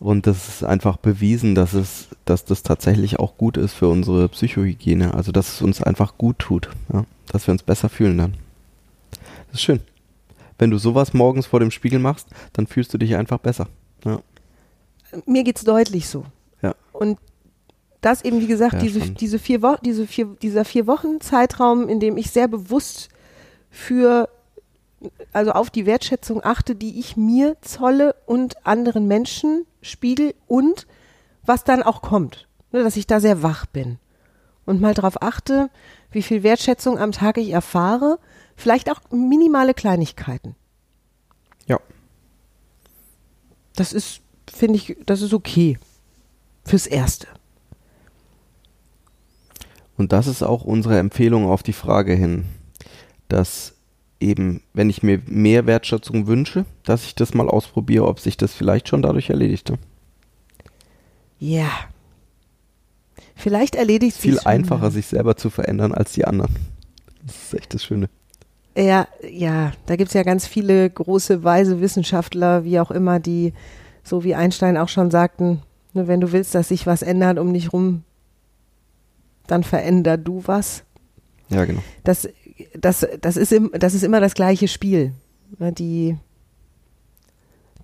Und 0.00 0.26
das 0.26 0.48
ist 0.48 0.64
einfach 0.64 0.98
bewiesen, 0.98 1.54
dass 1.54 1.72
es, 1.72 2.08
dass 2.26 2.44
das 2.44 2.62
tatsächlich 2.62 3.18
auch 3.18 3.38
gut 3.38 3.56
ist 3.56 3.72
für 3.72 3.88
unsere 3.88 4.28
Psychohygiene. 4.28 5.14
Also 5.14 5.32
dass 5.32 5.48
es 5.54 5.62
uns 5.62 5.82
einfach 5.82 6.18
gut 6.18 6.38
tut, 6.38 6.68
ja? 6.92 7.04
dass 7.32 7.46
wir 7.46 7.52
uns 7.52 7.62
besser 7.62 7.88
fühlen 7.88 8.18
dann. 8.18 8.34
Das 9.46 9.54
ist 9.54 9.62
schön. 9.62 9.80
Wenn 10.58 10.70
du 10.70 10.76
sowas 10.76 11.14
morgens 11.14 11.46
vor 11.46 11.60
dem 11.60 11.70
Spiegel 11.70 12.00
machst, 12.00 12.28
dann 12.52 12.66
fühlst 12.66 12.92
du 12.92 12.98
dich 12.98 13.16
einfach 13.16 13.38
besser. 13.38 13.66
Ja. 14.04 14.20
Mir 15.26 15.44
geht's 15.44 15.64
deutlich 15.64 16.08
so. 16.08 16.24
Ja. 16.62 16.74
Und 16.92 17.18
das 18.00 18.22
eben, 18.22 18.40
wie 18.40 18.46
gesagt, 18.46 18.74
Ja, 18.74 18.78
diese, 18.80 19.00
diese 19.10 19.38
vier 19.38 19.62
Wochen, 19.62 19.82
diese 19.84 20.06
vier, 20.06 20.26
dieser 20.40 20.64
vier 20.64 20.86
Wochen 20.86 21.20
Zeitraum, 21.20 21.88
in 21.88 22.00
dem 22.00 22.16
ich 22.16 22.30
sehr 22.30 22.48
bewusst 22.48 23.10
für, 23.70 24.28
also 25.32 25.52
auf 25.52 25.70
die 25.70 25.86
Wertschätzung 25.86 26.42
achte, 26.42 26.74
die 26.74 26.98
ich 26.98 27.16
mir 27.16 27.56
zolle 27.60 28.14
und 28.26 28.66
anderen 28.66 29.06
Menschen 29.06 29.66
spiegel 29.82 30.34
und 30.46 30.86
was 31.44 31.64
dann 31.64 31.82
auch 31.82 32.02
kommt. 32.02 32.46
Ne, 32.72 32.84
dass 32.84 32.96
ich 32.96 33.06
da 33.06 33.20
sehr 33.20 33.42
wach 33.42 33.66
bin. 33.66 33.98
Und 34.64 34.80
mal 34.80 34.94
drauf 34.94 35.20
achte, 35.22 35.70
wie 36.12 36.22
viel 36.22 36.42
Wertschätzung 36.42 36.98
am 36.98 37.12
Tag 37.12 37.36
ich 37.36 37.50
erfahre, 37.50 38.18
vielleicht 38.54 38.90
auch 38.90 39.00
minimale 39.10 39.74
Kleinigkeiten. 39.74 40.54
Ja. 41.66 41.80
Das 43.74 43.92
ist, 43.92 44.20
finde 44.52 44.76
ich, 44.76 44.96
das 45.06 45.22
ist 45.22 45.34
okay. 45.34 45.78
Fürs 46.64 46.86
Erste. 46.86 47.26
Und 49.96 50.12
das 50.12 50.26
ist 50.26 50.42
auch 50.42 50.64
unsere 50.64 50.98
Empfehlung 50.98 51.46
auf 51.46 51.62
die 51.62 51.72
Frage 51.72 52.14
hin, 52.14 52.44
dass 53.28 53.74
eben, 54.20 54.62
wenn 54.72 54.90
ich 54.90 55.02
mir 55.02 55.20
mehr 55.26 55.66
Wertschätzung 55.66 56.26
wünsche, 56.26 56.64
dass 56.84 57.04
ich 57.04 57.14
das 57.14 57.34
mal 57.34 57.48
ausprobiere, 57.48 58.06
ob 58.06 58.20
sich 58.20 58.36
das 58.36 58.52
vielleicht 58.52 58.88
schon 58.88 59.02
dadurch 59.02 59.30
erledigte. 59.30 59.78
Ja. 61.38 61.70
Vielleicht 63.34 63.74
erledigt 63.74 64.16
Viel 64.16 64.34
sich's 64.34 64.46
einfacher, 64.46 64.84
schon. 64.84 64.92
sich 64.92 65.06
selber 65.06 65.36
zu 65.36 65.48
verändern 65.48 65.92
als 65.92 66.12
die 66.12 66.26
anderen. 66.26 66.54
Das 67.24 67.36
ist 67.36 67.54
echt 67.54 67.74
das 67.74 67.84
Schöne. 67.84 68.08
Ja, 68.76 69.08
ja, 69.28 69.72
da 69.86 69.96
gibt's 69.96 70.14
ja 70.14 70.22
ganz 70.22 70.46
viele 70.46 70.88
große, 70.88 71.42
weise 71.42 71.80
Wissenschaftler, 71.80 72.64
wie 72.64 72.78
auch 72.78 72.90
immer, 72.90 73.18
die, 73.18 73.52
so 74.02 74.24
wie 74.24 74.34
Einstein 74.34 74.76
auch 74.76 74.88
schon 74.88 75.10
sagten, 75.10 75.62
ne, 75.92 76.08
wenn 76.08 76.20
du 76.20 76.32
willst, 76.32 76.54
dass 76.54 76.68
sich 76.68 76.86
was 76.86 77.02
ändert 77.02 77.38
um 77.38 77.52
dich 77.52 77.72
rum, 77.72 78.04
dann 79.46 79.62
veränder 79.64 80.16
du 80.16 80.42
was. 80.46 80.84
Ja, 81.48 81.64
genau. 81.64 81.82
Das, 82.04 82.28
das, 82.78 83.06
das, 83.20 83.36
ist, 83.36 83.52
im, 83.52 83.70
das 83.72 83.94
ist 83.94 84.04
immer 84.04 84.20
das 84.20 84.34
gleiche 84.34 84.68
Spiel. 84.68 85.12
Ne, 85.58 85.72
Die, 85.72 86.16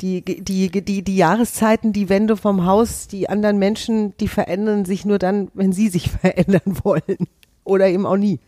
die, 0.01 0.23
die, 0.23 0.71
die, 0.71 1.03
die 1.03 1.17
Jahreszeiten, 1.17 1.93
die 1.93 2.09
Wände 2.09 2.37
vom 2.37 2.67
Haus, 2.67 3.09
die 3.09 3.29
anderen 3.29 3.59
Menschen, 3.59 4.17
die 4.19 4.29
verändern 4.29 4.85
sich 4.85 5.05
nur 5.05 5.19
dann, 5.19 5.49
wenn 5.55 5.73
sie 5.73 5.89
sich 5.89 6.11
verändern 6.23 6.79
wollen. 6.85 7.27
Oder 7.65 7.89
eben 7.89 8.07
auch 8.07 8.17
nie. 8.17 8.39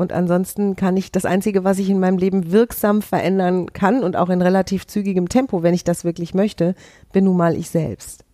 Und 0.00 0.14
ansonsten 0.14 0.76
kann 0.76 0.96
ich 0.96 1.12
das 1.12 1.26
Einzige, 1.26 1.62
was 1.62 1.78
ich 1.78 1.90
in 1.90 2.00
meinem 2.00 2.16
Leben 2.16 2.52
wirksam 2.52 3.02
verändern 3.02 3.70
kann 3.74 4.02
und 4.02 4.16
auch 4.16 4.30
in 4.30 4.40
relativ 4.40 4.86
zügigem 4.86 5.28
Tempo, 5.28 5.62
wenn 5.62 5.74
ich 5.74 5.84
das 5.84 6.04
wirklich 6.04 6.32
möchte, 6.32 6.74
bin 7.12 7.24
nun 7.24 7.36
mal 7.36 7.54
ich 7.54 7.68
selbst. 7.68 8.24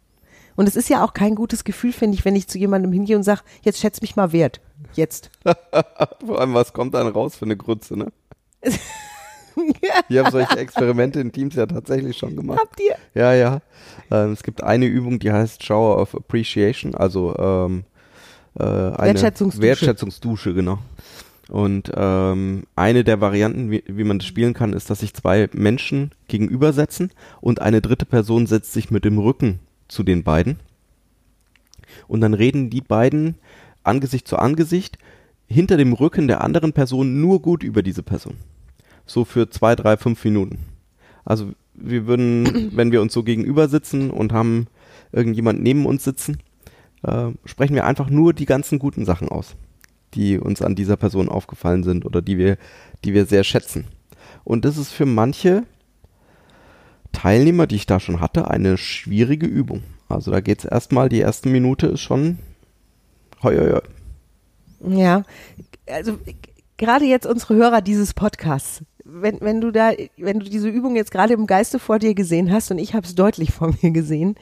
Und 0.55 0.69
es 0.69 0.77
ist 0.77 0.89
ja 0.89 1.05
auch 1.05 1.13
kein 1.13 1.35
gutes 1.35 1.65
Gefühl, 1.65 1.93
finde 1.93 2.17
ich, 2.17 2.25
wenn 2.25 2.37
ich 2.37 2.47
zu 2.47 2.57
jemandem 2.57 2.93
hingehe 2.93 3.17
und 3.17 3.25
sage, 3.25 3.41
jetzt 3.63 3.81
schätz 3.81 4.01
mich 4.01 4.15
mal 4.15 4.31
wert. 4.31 4.61
Jetzt. 4.95 5.33
Vor 6.25 6.41
allem, 6.41 6.55
was 6.55 6.73
kommt 6.73 6.95
dann 6.95 7.09
raus 7.09 7.35
für 7.35 7.47
eine 7.47 7.57
Grütze, 7.57 7.99
ne? 7.99 8.13
Wir 10.09 10.23
haben 10.23 10.31
solche 10.31 10.59
Experimente 10.59 11.19
in 11.19 11.33
Teams 11.33 11.57
ja 11.57 11.67
tatsächlich 11.67 12.17
schon 12.17 12.37
gemacht. 12.37 12.61
Habt 12.61 12.79
ihr? 12.79 12.95
Ja, 13.21 13.33
ja. 13.35 13.61
Ähm, 14.13 14.31
es 14.31 14.45
gibt 14.45 14.63
eine 14.63 14.87
Übung, 14.87 15.19
die 15.19 15.33
heißt 15.33 15.65
Shower 15.65 16.01
of 16.01 16.15
Appreciation, 16.15 16.95
also 16.95 17.35
ähm, 17.37 17.85
äh, 18.59 18.63
eine 18.63 18.97
Wertschätzungsdusche. 18.97 19.67
Wertschätzungsdusche, 19.67 20.55
genau. 20.55 20.79
Und 21.49 21.93
ähm, 21.95 22.65
eine 22.75 23.05
der 23.05 23.21
Varianten, 23.21 23.71
wie, 23.71 23.85
wie 23.87 24.05
man 24.05 24.19
das 24.19 24.27
spielen 24.27 24.53
kann, 24.53 24.73
ist, 24.73 24.91
dass 24.91 25.01
sich 25.01 25.15
zwei 25.15 25.49
Menschen 25.53 26.11
gegenübersetzen 26.27 27.13
und 27.41 27.61
eine 27.61 27.81
dritte 27.81 28.05
Person 28.05 28.47
setzt 28.47 28.73
sich 28.73 28.91
mit 28.91 29.05
dem 29.05 29.19
Rücken 29.19 29.61
zu 29.87 30.03
den 30.03 30.25
beiden. 30.25 30.59
Und 32.09 32.21
dann 32.21 32.35
reden 32.35 32.69
die 32.71 32.81
beiden 32.81 33.37
Angesicht 33.85 34.27
zu 34.27 34.39
Angesicht 34.39 34.99
hinter 35.47 35.77
dem 35.77 35.93
Rücken 35.93 36.27
der 36.27 36.43
anderen 36.43 36.73
Person 36.73 37.21
nur 37.21 37.41
gut 37.41 37.63
über 37.63 37.83
diese 37.83 38.03
Person. 38.03 38.35
So 39.07 39.25
für 39.25 39.49
zwei, 39.49 39.77
drei, 39.77 39.97
fünf 39.97 40.25
Minuten. 40.25 40.59
Also 41.25 41.53
wir 41.75 42.07
würden, 42.07 42.73
wenn 42.77 42.91
wir 42.91 43.01
uns 43.01 43.13
so 43.13 43.23
gegenüber 43.23 43.69
sitzen 43.69 44.11
und 44.11 44.33
haben 44.33 44.67
irgendjemand 45.13 45.63
neben 45.63 45.87
uns 45.87 46.03
sitzen, 46.03 46.39
äh, 47.05 47.29
sprechen 47.45 47.75
wir 47.75 47.87
einfach 47.87 48.11
nur 48.11 48.33
die 48.33 48.47
ganzen 48.47 48.81
guten 48.81 49.05
Sachen 49.05 49.29
aus, 49.29 49.55
die 50.17 50.39
uns 50.39 50.63
an 50.63 50.75
dieser 50.75 50.97
Person 50.97 51.29
aufgefallen 51.29 51.83
sind 51.83 52.05
oder 52.05 52.23
die 52.23 52.39
wir, 52.39 52.57
die 53.05 53.15
wir 53.15 53.27
sehr 53.27 53.45
schätzen. 53.45 53.85
Und 54.45 54.65
das 54.65 54.79
ist 54.79 54.93
für 54.93 55.07
manche 55.07 55.65
Teilnehmer, 57.13 57.67
die 57.67 57.77
ich 57.77 57.87
da 57.87 58.01
schon 58.01 58.21
hatte, 58.21 58.51
eine 58.51 58.77
schwierige 58.77 59.47
Übung. 59.47 59.83
Also 60.09 60.31
da 60.31 60.41
geht's 60.41 60.65
erstmal, 60.65 61.09
die 61.09 61.19
erste 61.19 61.49
Minute 61.49 61.87
ist 61.89 62.01
schon 62.01 62.39
hoi, 63.43 63.57
hoi, 63.57 63.73
hoi. 63.73 64.97
Ja, 64.97 65.23
also 65.87 66.19
gerade 66.77 67.05
jetzt 67.05 67.27
unsere 67.27 67.55
Hörer 67.55 67.81
dieses 67.81 68.15
Podcasts, 68.15 68.83
wenn, 69.05 69.41
wenn 69.41 69.61
du 69.61 69.71
da, 69.71 69.93
wenn 70.17 70.41
du 70.41 70.47
diese 70.47 70.69
Übung 70.69 70.97
jetzt 70.97 71.11
gerade 71.11 71.35
im 71.35 71.47
Geiste 71.47 71.79
vor 71.79 71.99
dir 71.99 72.15
gesehen 72.15 72.53
hast 72.53 72.71
und 72.71 72.79
ich 72.79 72.95
habe 72.95 73.07
es 73.07 73.15
deutlich 73.15 73.53
vor 73.53 73.75
mir 73.83 73.91
gesehen, 73.91 74.37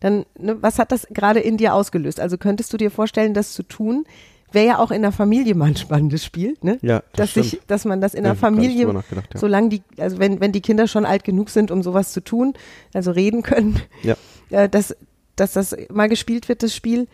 dann, 0.00 0.24
ne, 0.38 0.60
was 0.60 0.78
hat 0.78 0.92
das 0.92 1.06
gerade 1.10 1.40
in 1.40 1.56
dir 1.56 1.74
ausgelöst? 1.74 2.20
Also 2.20 2.36
könntest 2.36 2.72
du 2.72 2.76
dir 2.76 2.90
vorstellen, 2.90 3.34
das 3.34 3.52
zu 3.52 3.62
tun? 3.62 4.04
Wäre 4.52 4.66
ja 4.66 4.78
auch 4.78 4.90
in 4.90 5.02
der 5.02 5.12
Familie 5.12 5.54
mal 5.54 5.66
ein 5.66 5.76
spannendes 5.76 6.24
Spiel, 6.24 6.56
ne? 6.62 6.78
Ja, 6.82 7.00
das 7.12 7.16
dass, 7.16 7.30
stimmt. 7.30 7.46
sich, 7.46 7.60
dass 7.66 7.84
man 7.84 8.00
das 8.00 8.14
in 8.14 8.18
Ja, 8.18 8.22
der 8.22 8.32
nicht 8.32 8.40
Familie, 8.40 8.92
ja. 8.92 9.02
solange 9.34 9.68
die, 9.70 9.82
also 9.98 10.18
wenn, 10.18 10.40
wenn 10.40 10.52
die 10.52 10.60
Kinder 10.60 10.86
schon 10.86 11.04
alt 11.06 11.24
genug 11.24 11.50
sind, 11.50 11.70
um 11.70 11.82
sowas 11.82 12.12
zu 12.12 12.22
tun, 12.22 12.54
also 12.94 13.10
reden 13.10 13.42
können, 13.42 13.80
Ja. 14.02 14.16
äh, 14.50 14.68
dass, 14.68 14.94
dass 15.36 15.52
das 15.52 15.74
mal 15.92 16.08
gespielt 16.08 16.48
wird, 16.48 16.62
das 16.62 16.74
Spiel. 16.74 17.08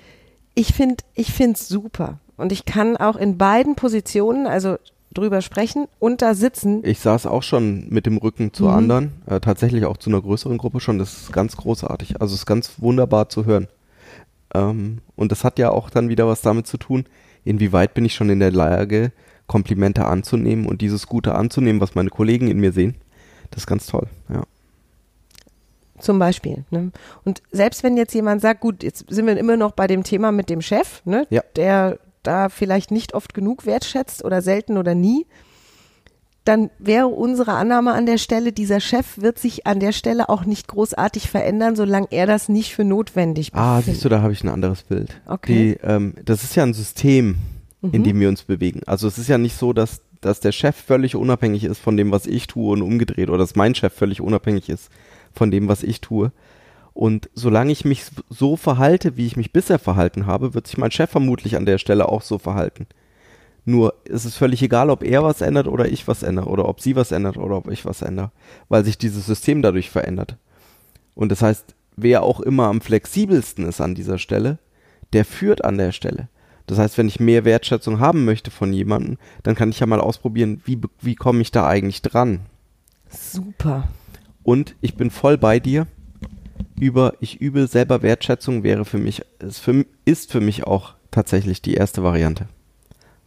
Ich 0.54 0.72
finde, 0.74 1.04
ich 1.14 1.32
finde 1.32 1.54
es 1.54 1.68
super. 1.68 2.18
Und 2.36 2.52
ich 2.52 2.64
kann 2.64 2.96
auch 2.96 3.16
in 3.16 3.38
beiden 3.38 3.74
Positionen, 3.76 4.46
also 4.46 4.76
drüber 5.14 5.40
sprechen 5.40 5.86
und 5.98 6.20
da 6.22 6.34
sitzen. 6.34 6.84
Ich 6.84 7.00
saß 7.00 7.26
auch 7.26 7.42
schon 7.42 7.88
mit 7.88 8.04
dem 8.06 8.18
Rücken 8.18 8.52
zu 8.52 8.64
Mhm. 8.64 8.70
anderen, 8.70 9.12
äh, 9.26 9.40
tatsächlich 9.40 9.84
auch 9.86 9.96
zu 9.96 10.10
einer 10.10 10.20
größeren 10.20 10.58
Gruppe 10.58 10.80
schon. 10.80 10.98
Das 10.98 11.12
ist 11.22 11.32
ganz 11.32 11.56
großartig. 11.56 12.20
Also 12.20 12.34
es 12.34 12.40
ist 12.40 12.46
ganz 12.46 12.72
wunderbar 12.78 13.28
zu 13.28 13.46
hören. 13.46 13.68
Ähm, 14.54 14.98
und 15.16 15.32
das 15.32 15.44
hat 15.44 15.58
ja 15.58 15.70
auch 15.70 15.90
dann 15.90 16.08
wieder 16.08 16.26
was 16.26 16.40
damit 16.42 16.66
zu 16.66 16.76
tun, 16.78 17.06
inwieweit 17.48 17.94
bin 17.94 18.04
ich 18.04 18.14
schon 18.14 18.30
in 18.30 18.40
der 18.40 18.52
Lage, 18.52 19.12
Komplimente 19.46 20.04
anzunehmen 20.04 20.66
und 20.66 20.82
dieses 20.82 21.06
Gute 21.06 21.34
anzunehmen, 21.34 21.80
was 21.80 21.94
meine 21.94 22.10
Kollegen 22.10 22.48
in 22.48 22.60
mir 22.60 22.72
sehen. 22.72 22.94
Das 23.50 23.62
ist 23.62 23.66
ganz 23.66 23.86
toll, 23.86 24.06
ja. 24.28 24.42
Zum 25.98 26.18
Beispiel. 26.20 26.64
Ne? 26.70 26.92
Und 27.24 27.42
selbst 27.50 27.82
wenn 27.82 27.96
jetzt 27.96 28.14
jemand 28.14 28.40
sagt, 28.40 28.60
gut, 28.60 28.84
jetzt 28.84 29.06
sind 29.08 29.26
wir 29.26 29.36
immer 29.36 29.56
noch 29.56 29.72
bei 29.72 29.88
dem 29.88 30.04
Thema 30.04 30.30
mit 30.30 30.48
dem 30.48 30.60
Chef, 30.60 31.02
ne? 31.04 31.26
Ja. 31.28 31.42
der 31.56 31.98
da 32.22 32.48
vielleicht 32.48 32.90
nicht 32.90 33.14
oft 33.14 33.34
genug 33.34 33.66
wertschätzt 33.66 34.24
oder 34.24 34.42
selten 34.42 34.76
oder 34.76 34.94
nie, 34.94 35.26
dann 36.48 36.70
wäre 36.78 37.06
unsere 37.08 37.52
Annahme 37.52 37.92
an 37.92 38.06
der 38.06 38.18
Stelle, 38.18 38.52
dieser 38.52 38.80
Chef 38.80 39.18
wird 39.18 39.38
sich 39.38 39.66
an 39.66 39.80
der 39.80 39.92
Stelle 39.92 40.28
auch 40.28 40.44
nicht 40.44 40.66
großartig 40.68 41.28
verändern, 41.30 41.76
solange 41.76 42.08
er 42.10 42.26
das 42.26 42.48
nicht 42.48 42.74
für 42.74 42.84
notwendig 42.84 43.50
Ah, 43.54 43.76
befindet. 43.76 43.94
siehst 43.96 44.04
du, 44.04 44.08
da 44.08 44.22
habe 44.22 44.32
ich 44.32 44.42
ein 44.42 44.48
anderes 44.48 44.82
Bild. 44.82 45.20
Okay. 45.26 45.76
Die, 45.80 45.86
ähm, 45.86 46.14
das 46.24 46.42
ist 46.44 46.56
ja 46.56 46.62
ein 46.62 46.74
System, 46.74 47.36
in 47.82 48.00
Mhm. 48.00 48.04
dem 48.04 48.20
wir 48.20 48.28
uns 48.28 48.42
bewegen. 48.44 48.80
Also 48.86 49.06
es 49.06 49.18
ist 49.18 49.28
ja 49.28 49.38
nicht 49.38 49.56
so, 49.56 49.72
dass, 49.72 50.00
dass 50.20 50.40
der 50.40 50.52
Chef 50.52 50.74
völlig 50.74 51.14
unabhängig 51.14 51.64
ist 51.64 51.78
von 51.78 51.96
dem, 51.96 52.10
was 52.10 52.26
ich 52.26 52.46
tue 52.46 52.72
und 52.72 52.82
umgedreht 52.82 53.28
oder 53.28 53.38
dass 53.38 53.54
mein 53.54 53.74
Chef 53.74 53.92
völlig 53.92 54.20
unabhängig 54.20 54.68
ist 54.68 54.88
von 55.32 55.50
dem, 55.50 55.68
was 55.68 55.82
ich 55.82 56.00
tue. 56.00 56.32
Und 56.94 57.30
solange 57.34 57.70
ich 57.70 57.84
mich 57.84 58.06
so 58.28 58.56
verhalte, 58.56 59.16
wie 59.16 59.26
ich 59.26 59.36
mich 59.36 59.52
bisher 59.52 59.78
verhalten 59.78 60.26
habe, 60.26 60.54
wird 60.54 60.66
sich 60.66 60.78
mein 60.78 60.90
Chef 60.90 61.10
vermutlich 61.10 61.54
an 61.56 61.66
der 61.66 61.78
Stelle 61.78 62.08
auch 62.08 62.22
so 62.22 62.38
verhalten. 62.38 62.86
Nur 63.68 63.92
es 64.08 64.24
ist 64.24 64.36
völlig 64.38 64.62
egal, 64.62 64.88
ob 64.88 65.04
er 65.04 65.22
was 65.22 65.42
ändert 65.42 65.68
oder 65.68 65.86
ich 65.86 66.08
was 66.08 66.22
ändere 66.22 66.48
oder 66.48 66.66
ob 66.66 66.80
sie 66.80 66.96
was 66.96 67.12
ändert 67.12 67.36
oder 67.36 67.58
ob 67.58 67.70
ich 67.70 67.84
was 67.84 68.00
ändere, 68.00 68.32
weil 68.70 68.82
sich 68.82 68.96
dieses 68.96 69.26
System 69.26 69.60
dadurch 69.60 69.90
verändert. 69.90 70.38
Und 71.14 71.30
das 71.30 71.42
heißt, 71.42 71.74
wer 71.94 72.22
auch 72.22 72.40
immer 72.40 72.68
am 72.68 72.80
flexibelsten 72.80 73.66
ist 73.66 73.82
an 73.82 73.94
dieser 73.94 74.16
Stelle, 74.16 74.56
der 75.12 75.26
führt 75.26 75.66
an 75.66 75.76
der 75.76 75.92
Stelle. 75.92 76.30
Das 76.66 76.78
heißt, 76.78 76.96
wenn 76.96 77.08
ich 77.08 77.20
mehr 77.20 77.44
Wertschätzung 77.44 78.00
haben 78.00 78.24
möchte 78.24 78.50
von 78.50 78.72
jemandem, 78.72 79.18
dann 79.42 79.54
kann 79.54 79.68
ich 79.68 79.80
ja 79.80 79.86
mal 79.86 80.00
ausprobieren, 80.00 80.62
wie, 80.64 80.80
wie 81.02 81.14
komme 81.14 81.42
ich 81.42 81.50
da 81.50 81.66
eigentlich 81.66 82.00
dran? 82.00 82.46
Super. 83.10 83.86
Und 84.44 84.76
ich 84.80 84.94
bin 84.94 85.10
voll 85.10 85.36
bei 85.36 85.60
dir. 85.60 85.86
Über 86.80 87.12
ich 87.20 87.42
übe 87.42 87.66
selber 87.66 88.00
Wertschätzung 88.00 88.62
wäre 88.62 88.86
für 88.86 88.96
mich, 88.96 89.26
ist 89.40 89.58
für, 89.58 89.84
ist 90.06 90.32
für 90.32 90.40
mich 90.40 90.66
auch 90.66 90.94
tatsächlich 91.10 91.60
die 91.60 91.74
erste 91.74 92.02
Variante. 92.02 92.48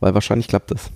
Weil 0.01 0.13
wahrscheinlich 0.13 0.49
klappt 0.49 0.71
das. 0.71 0.89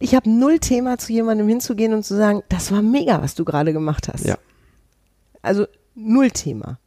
Ich 0.00 0.14
habe 0.14 0.28
null 0.28 0.58
Thema, 0.58 0.98
zu 0.98 1.12
jemandem 1.12 1.48
hinzugehen 1.48 1.94
und 1.94 2.04
zu 2.04 2.14
sagen, 2.16 2.42
das 2.50 2.70
war 2.70 2.82
mega, 2.82 3.22
was 3.22 3.34
du 3.34 3.44
gerade 3.44 3.72
gemacht 3.72 4.08
hast. 4.08 4.26
Ja. 4.26 4.36
Also 5.40 5.66
null 5.94 6.30
Thema. 6.30 6.78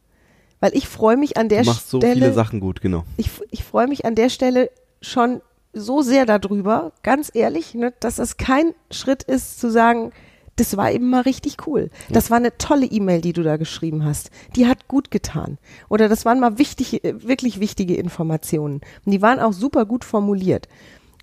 Weil 0.60 0.74
ich 0.76 0.86
freue 0.88 1.16
mich 1.16 1.36
an 1.36 1.48
der 1.48 1.62
Du 1.62 1.70
machst 1.70 1.90
so 1.90 1.98
Stelle. 1.98 2.14
viele 2.14 2.32
Sachen 2.32 2.60
gut, 2.60 2.80
genau. 2.80 3.04
ich, 3.16 3.30
ich 3.50 3.64
freue 3.64 3.88
mich 3.88 4.04
an 4.04 4.14
der 4.14 4.28
Stelle 4.28 4.70
schon 5.00 5.42
so 5.72 6.02
sehr 6.02 6.26
darüber, 6.26 6.92
ganz 7.02 7.30
ehrlich, 7.34 7.74
ne, 7.74 7.92
dass 7.98 8.16
das 8.16 8.36
kein 8.36 8.74
Schritt 8.90 9.22
ist 9.24 9.58
zu 9.58 9.70
sagen, 9.70 10.12
das 10.56 10.76
war 10.76 10.92
eben 10.92 11.08
mal 11.08 11.22
richtig 11.22 11.66
cool. 11.66 11.90
Das 12.10 12.30
war 12.30 12.36
eine 12.36 12.56
tolle 12.58 12.86
E-Mail, 12.86 13.20
die 13.20 13.32
du 13.32 13.42
da 13.42 13.56
geschrieben 13.56 14.04
hast. 14.04 14.30
Die 14.54 14.66
hat 14.66 14.86
gut 14.86 15.10
getan. 15.10 15.58
Oder 15.88 16.08
das 16.08 16.24
waren 16.24 16.40
mal 16.40 16.58
wichtige, 16.58 17.00
wirklich 17.22 17.58
wichtige 17.58 17.96
Informationen. 17.96 18.82
Und 19.04 19.12
die 19.12 19.22
waren 19.22 19.40
auch 19.40 19.52
super 19.52 19.86
gut 19.86 20.04
formuliert. 20.04 20.68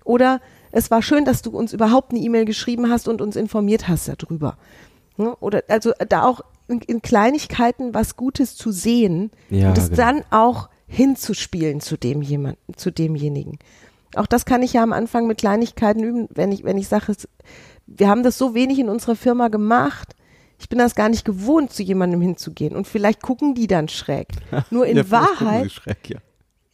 Oder 0.04 0.40
es 0.72 0.90
war 0.90 1.02
schön, 1.02 1.24
dass 1.24 1.42
du 1.42 1.50
uns 1.50 1.72
überhaupt 1.72 2.12
eine 2.12 2.20
E-Mail 2.20 2.44
geschrieben 2.44 2.90
hast 2.90 3.08
und 3.08 3.20
uns 3.20 3.36
informiert 3.36 3.88
hast 3.88 4.08
darüber. 4.08 4.56
Ne? 5.16 5.36
Oder 5.40 5.62
also 5.68 5.92
da 6.08 6.24
auch 6.24 6.40
in, 6.68 6.80
in 6.80 7.02
Kleinigkeiten 7.02 7.94
was 7.94 8.16
Gutes 8.16 8.56
zu 8.56 8.72
sehen 8.72 9.30
Ja, 9.48 9.68
und 9.68 9.78
es 9.78 9.90
genau. 9.90 9.96
dann 9.96 10.22
auch 10.30 10.68
hinzuspielen 10.86 11.80
zu 11.80 11.96
dem 11.96 12.22
jemanden, 12.22 12.74
zu 12.76 12.90
demjenigen. 12.90 13.58
Auch 14.16 14.26
das 14.26 14.44
kann 14.44 14.62
ich 14.62 14.72
ja 14.72 14.82
am 14.82 14.92
Anfang 14.92 15.26
mit 15.28 15.38
Kleinigkeiten 15.38 16.02
üben, 16.02 16.28
wenn 16.34 16.50
ich, 16.50 16.64
wenn 16.64 16.78
ich 16.78 16.88
sage, 16.88 17.14
wir 17.92 18.08
haben 18.08 18.22
das 18.22 18.38
so 18.38 18.54
wenig 18.54 18.78
in 18.78 18.88
unserer 18.88 19.16
Firma 19.16 19.48
gemacht. 19.48 20.14
Ich 20.58 20.68
bin 20.68 20.78
das 20.78 20.94
gar 20.94 21.08
nicht 21.08 21.24
gewohnt, 21.24 21.72
zu 21.72 21.82
jemandem 21.82 22.20
hinzugehen. 22.20 22.76
Und 22.76 22.86
vielleicht 22.86 23.20
gucken 23.22 23.54
die 23.54 23.66
dann 23.66 23.88
schräg. 23.88 24.28
Nur 24.70 24.86
in 24.86 24.96
Ja, 24.96 25.10
Wahrheit 25.10 25.72
schräg, 25.72 26.08
ja. 26.08 26.18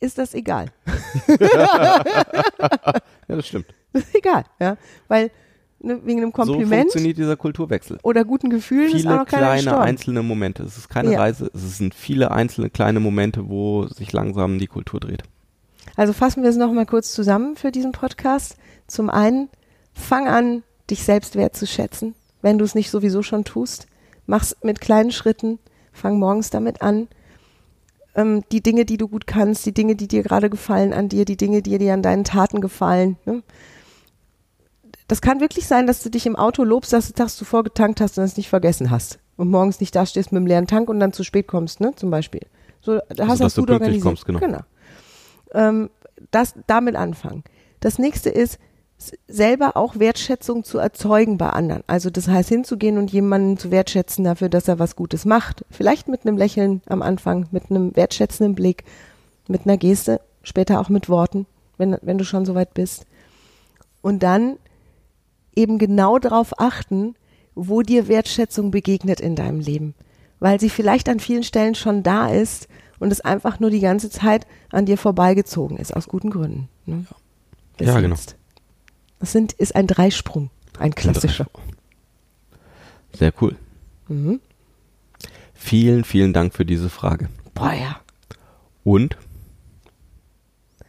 ist 0.00 0.18
das 0.18 0.35
egal. 0.35 0.66
ja, 1.40 2.02
das 3.29 3.46
stimmt. 3.46 3.66
Das 3.92 4.02
ist 4.05 4.14
egal, 4.14 4.44
ja. 4.61 4.76
Weil 5.09 5.31
ne, 5.79 5.98
wegen 6.05 6.18
einem 6.20 6.31
So 6.33 6.42
Kompliment 6.42 6.83
funktioniert 6.90 7.16
dieser 7.16 7.37
Kulturwechsel. 7.37 7.98
oder 8.02 8.26
guten 8.26 8.50
Gefühlen 8.50 8.88
ist 8.92 9.07
auch 9.07 9.11
Viele 9.11 9.14
noch 9.16 9.26
kleine 9.26 9.55
gestorben. 9.62 9.83
einzelne 9.83 10.22
Momente. 10.22 10.62
Es 10.64 10.76
ist 10.76 10.90
keine 10.90 11.12
Ja. 11.12 11.20
Reise, 11.20 11.50
es 11.55 11.79
sind 11.79 11.94
viele 11.94 12.31
einzelne 12.31 12.68
kleine 12.68 13.00
Momente, 13.00 13.48
wo 13.48 13.87
sich 13.87 14.12
langsam 14.12 14.59
die 14.59 14.66
Kultur 14.66 15.00
dreht. 15.00 15.22
Also 15.96 16.12
fassen 16.12 16.42
wir 16.42 16.50
es 16.50 16.57
noch 16.57 16.70
mal 16.72 16.85
kurz 16.85 17.12
zusammen 17.12 17.57
für 17.57 17.70
diesen 17.72 17.92
Podcast. 17.92 18.59
Zum 18.87 19.09
einen, 19.09 19.48
fang 19.94 20.29
an, 20.29 20.62
dich 20.90 21.05
selbst 21.05 21.37
wertzuschätzen, 21.37 22.14
wenn 22.42 22.59
du 22.59 22.64
es 22.64 22.75
nicht 22.75 22.90
sowieso 22.90 23.22
schon 23.22 23.44
tust. 23.44 23.87
Mach's 24.27 24.57
mit 24.62 24.81
kleinen 24.81 25.12
Schritten, 25.12 25.59
fang 25.92 26.18
morgens 26.18 26.51
damit 26.51 26.83
an. 26.83 27.09
Ähm, 28.14 28.42
die 28.53 28.62
Dinge, 28.62 28.85
die 28.85 28.96
du 28.96 29.09
gut 29.09 29.27
kannst, 29.27 29.66
die 29.66 29.75
Dinge, 29.75 29.96
die 29.96 30.09
dir 30.09 30.22
gerade 30.22 30.51
gefallen 30.51 30.92
an 30.92 31.09
dir, 31.09 31.25
die 31.25 31.37
Dinge, 31.37 31.62
die 31.62 31.79
dir 31.79 31.94
an 31.94 32.03
deinen 32.03 32.25
Taten 32.25 32.61
gefallen. 32.61 33.16
Ne? 33.25 33.42
Das 35.09 35.20
kann 35.20 35.40
wirklich 35.40 35.66
sein, 35.66 35.87
dass 35.87 36.03
du 36.03 36.11
dich 36.11 36.27
im 36.27 36.37
Auto 36.37 36.64
lobst, 36.64 36.92
dass 36.92 37.07
du 37.07 37.12
tags 37.12 37.37
zuvor 37.37 37.62
getankt 37.62 38.01
hast 38.01 38.18
und 38.18 38.25
es 38.25 38.37
nicht 38.37 38.49
vergessen 38.49 38.90
hast. 38.90 39.18
Und 39.37 39.51
morgens 39.51 39.81
nicht 39.81 39.94
dastehst 39.94 40.33
mit 40.33 40.40
dem 40.40 40.46
leeren 40.46 40.66
Tank 40.66 40.88
und 40.88 40.99
dann 40.99 41.12
zu 41.12 41.22
spät 41.22 41.46
kommst, 41.46 41.81
ne? 41.81 41.94
zum 41.94 42.11
Beispiel. 42.11 42.40
So, 42.81 43.01
da 43.09 43.27
hast 43.29 43.40
dass 43.40 43.55
du 43.55 43.62
gut 43.62 43.70
organisiert. 43.70 44.03
kommst, 44.03 44.25
genau. 44.25 44.38
genau 44.38 44.61
ähm, 45.53 45.90
das 46.31 46.55
damit 46.66 46.96
anfangen. 46.96 47.44
Das 47.81 47.99
nächste 47.99 48.31
ist, 48.31 48.59
selber 49.28 49.76
auch 49.76 49.98
Wertschätzung 49.98 50.64
zu 50.64 50.78
erzeugen 50.78 51.37
bei 51.37 51.50
anderen. 51.50 51.85
Also 51.87 52.11
das 52.11 52.28
heißt, 52.28 52.48
hinzugehen 52.48 52.98
und 52.98 53.12
jemanden 53.12 53.59
zu 53.59 53.70
wertschätzen 53.70 54.24
dafür, 54.24 54.48
dass 54.48 54.68
er 54.68 54.78
was 54.78 54.96
Gutes 54.96 55.24
macht. 55.24 55.64
Vielleicht 55.70 56.09
mit 56.09 56.26
einem 56.26 56.38
Lächeln 56.38 56.82
am 56.87 57.02
Anfang, 57.02 57.46
mit 57.50 57.70
einem 57.70 57.94
wertschätzenden 57.94 58.54
Blick, 58.54 58.85
mit 59.48 59.66
einer 59.66 59.76
Geste, 59.76 60.20
später 60.42 60.80
auch 60.80 60.88
mit 60.88 61.09
Worten, 61.09 61.46
wenn, 61.76 61.96
wenn 62.02 62.18
du 62.18 62.24
schon 62.24 62.46
soweit 62.46 62.72
bist. 62.74 63.06
Und 64.00 64.22
dann 64.22 64.56
eben 65.54 65.78
genau 65.78 66.18
darauf 66.18 66.59
achten, 66.59 67.14
wo 67.54 67.82
dir 67.82 68.09
Wertschätzung 68.09 68.70
begegnet 68.70 69.20
in 69.20 69.37
deinem 69.37 69.61
Leben. 69.61 69.94
Weil 70.40 70.61
sie 70.61 70.70
vielleicht 70.70 71.09
an 71.09 71.20
vielen 71.20 71.42
Stellen 71.42 71.74
schon 71.74 72.02
da 72.02 72.28
ist 72.28 72.68
und 72.98 73.12
es 73.12 73.20
einfach 73.20 73.61
nur 73.61 73.70
die 73.70 73.80
ganze 73.80 74.11
Zeit 74.11 74.46
an 74.70 74.87
dir 74.87 74.98
vorbeigezogen 74.98 75.76
ist, 75.78 75.94
aus 75.94 76.09
guten 76.09 76.30
Gründen. 76.30 76.68
Ne? 76.85 77.04
Bis 77.76 77.88
Ja, 77.88 78.00
genau. 78.00 78.14
jetzt. 78.14 78.37
Das 79.18 79.33
sind, 79.33 79.52
ist 79.55 79.74
ein 79.74 79.87
Dreisprung, 79.87 80.50
ein 80.79 80.94
klassischer. 80.94 81.46
Sehr 83.12 83.33
cool. 83.40 83.57
Mhm. 84.09 84.40
Vielen, 85.55 86.05
vielen 86.05 86.33
Dank 86.33 86.55
für 86.55 86.64
diese 86.64 86.90
Frage. 86.90 87.29
Boah, 87.55 87.72
ja. 87.72 88.00
Und, 88.85 89.16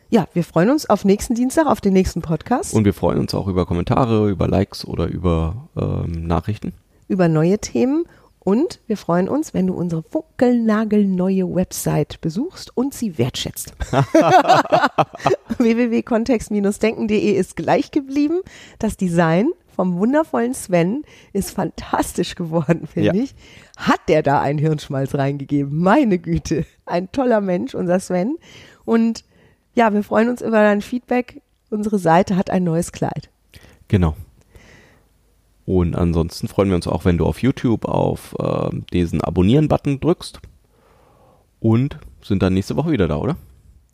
Ja, 0.09 0.27
wir 0.33 0.43
freuen 0.43 0.69
uns 0.69 0.89
auf 0.89 1.03
nächsten 1.05 1.35
Dienstag, 1.35 1.65
auf 1.67 1.81
den 1.81 1.93
nächsten 1.93 2.21
Podcast, 2.21 2.73
und 2.73 2.85
wir 2.85 2.93
freuen 2.93 3.19
uns 3.19 3.33
auch 3.33 3.47
über 3.47 3.65
Kommentare, 3.65 4.29
über 4.29 4.47
Likes 4.47 4.85
oder 4.85 5.07
über 5.07 5.67
ähm, 5.75 6.27
Nachrichten. 6.27 6.73
über 7.07 7.27
neue 7.27 7.59
Themen 7.59 8.05
und 8.47 8.79
wir 8.87 8.95
freuen 8.95 9.27
uns, 9.27 9.53
wenn 9.53 9.67
du 9.67 9.73
unsere 9.73 10.03
funkelnagelneue 10.03 11.53
Website 11.53 12.21
besuchst 12.21 12.71
und 12.77 12.93
sie 12.93 13.17
wertschätzt. 13.17 13.73
www.kontext-denken.de 15.57 17.31
ist 17.33 17.57
gleich 17.57 17.91
geblieben. 17.91 18.39
Das 18.79 18.95
Design 18.95 19.49
vom 19.75 19.97
wundervollen 19.97 20.53
Sven 20.53 21.03
ist 21.33 21.51
fantastisch 21.51 22.35
geworden, 22.35 22.87
finde 22.87 23.17
Ja. 23.17 23.23
ich. 23.23 23.35
Hat 23.75 23.99
der 24.07 24.23
da 24.23 24.39
einen 24.41 24.59
Hirnschmalz 24.59 25.13
reingegeben? 25.13 25.77
Meine 25.77 26.17
Güte. 26.17 26.65
Ein 26.85 27.11
toller 27.11 27.41
Mensch, 27.41 27.75
unser 27.75 27.99
Sven. 27.99 28.37
Und 28.85 29.25
ja, 29.75 29.93
wir 29.93 30.03
freuen 30.03 30.29
uns 30.29 30.41
über 30.41 30.61
dein 30.61 30.79
Feedback. 30.81 31.41
Unsere 31.69 31.99
Seite 31.99 32.37
hat 32.37 32.49
ein 32.49 32.63
neues 32.63 32.93
Kleid. 32.93 33.29
Genau. 33.89 34.15
Und 35.67 35.97
ansonsten 35.97 36.47
freuen 36.47 36.69
wir 36.69 36.77
uns 36.77 36.87
auch, 36.87 37.03
wenn 37.03 37.17
du 37.17 37.25
auf 37.25 37.41
YouTube 37.41 37.83
auf 37.83 38.33
ähm, 38.39 38.85
diesen 38.93 39.19
Abonnieren-Button 39.21 39.99
drückst. 39.99 40.39
Und 41.59 41.99
sind 42.23 42.41
dann 42.41 42.53
nächste 42.53 42.77
Woche 42.77 42.91
wieder 42.91 43.09
da, 43.09 43.17
oder? 43.17 43.35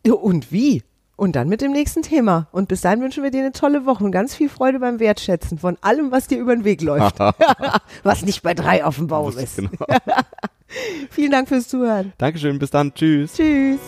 Und 0.08 0.52
wie? 0.52 0.84
Und 1.16 1.34
dann 1.34 1.48
mit 1.48 1.62
dem 1.62 1.72
nächsten 1.72 2.02
Thema. 2.02 2.46
Und 2.52 2.68
bis 2.68 2.82
dahin 2.82 3.00
wünschen 3.00 3.24
wir 3.24 3.32
dir 3.32 3.40
eine 3.40 3.50
tolle 3.50 3.86
Woche 3.86 4.04
und 4.04 4.12
ganz 4.12 4.36
viel 4.36 4.48
Freude 4.48 4.78
beim 4.78 5.00
Wertschätzen 5.00 5.58
von 5.58 5.76
allem, 5.80 6.12
was 6.12 6.28
dir 6.28 6.38
über 6.38 6.54
den 6.54 6.64
Weg 6.64 6.80
läuft. 6.80 7.18
was 8.04 8.24
nicht 8.24 8.44
bei 8.44 8.54
drei 8.54 8.84
auf 8.84 8.96
dem 8.96 9.08
Baum 9.08 9.36
ist. 9.36 9.56
Genau. 9.56 9.70
Vielen 11.10 11.32
Dank 11.32 11.48
fürs 11.48 11.66
Zuhören. 11.66 12.12
Dankeschön, 12.18 12.60
bis 12.60 12.70
dann. 12.70 12.94
Tschüss. 12.94 13.34
Tschüss. 13.34 13.80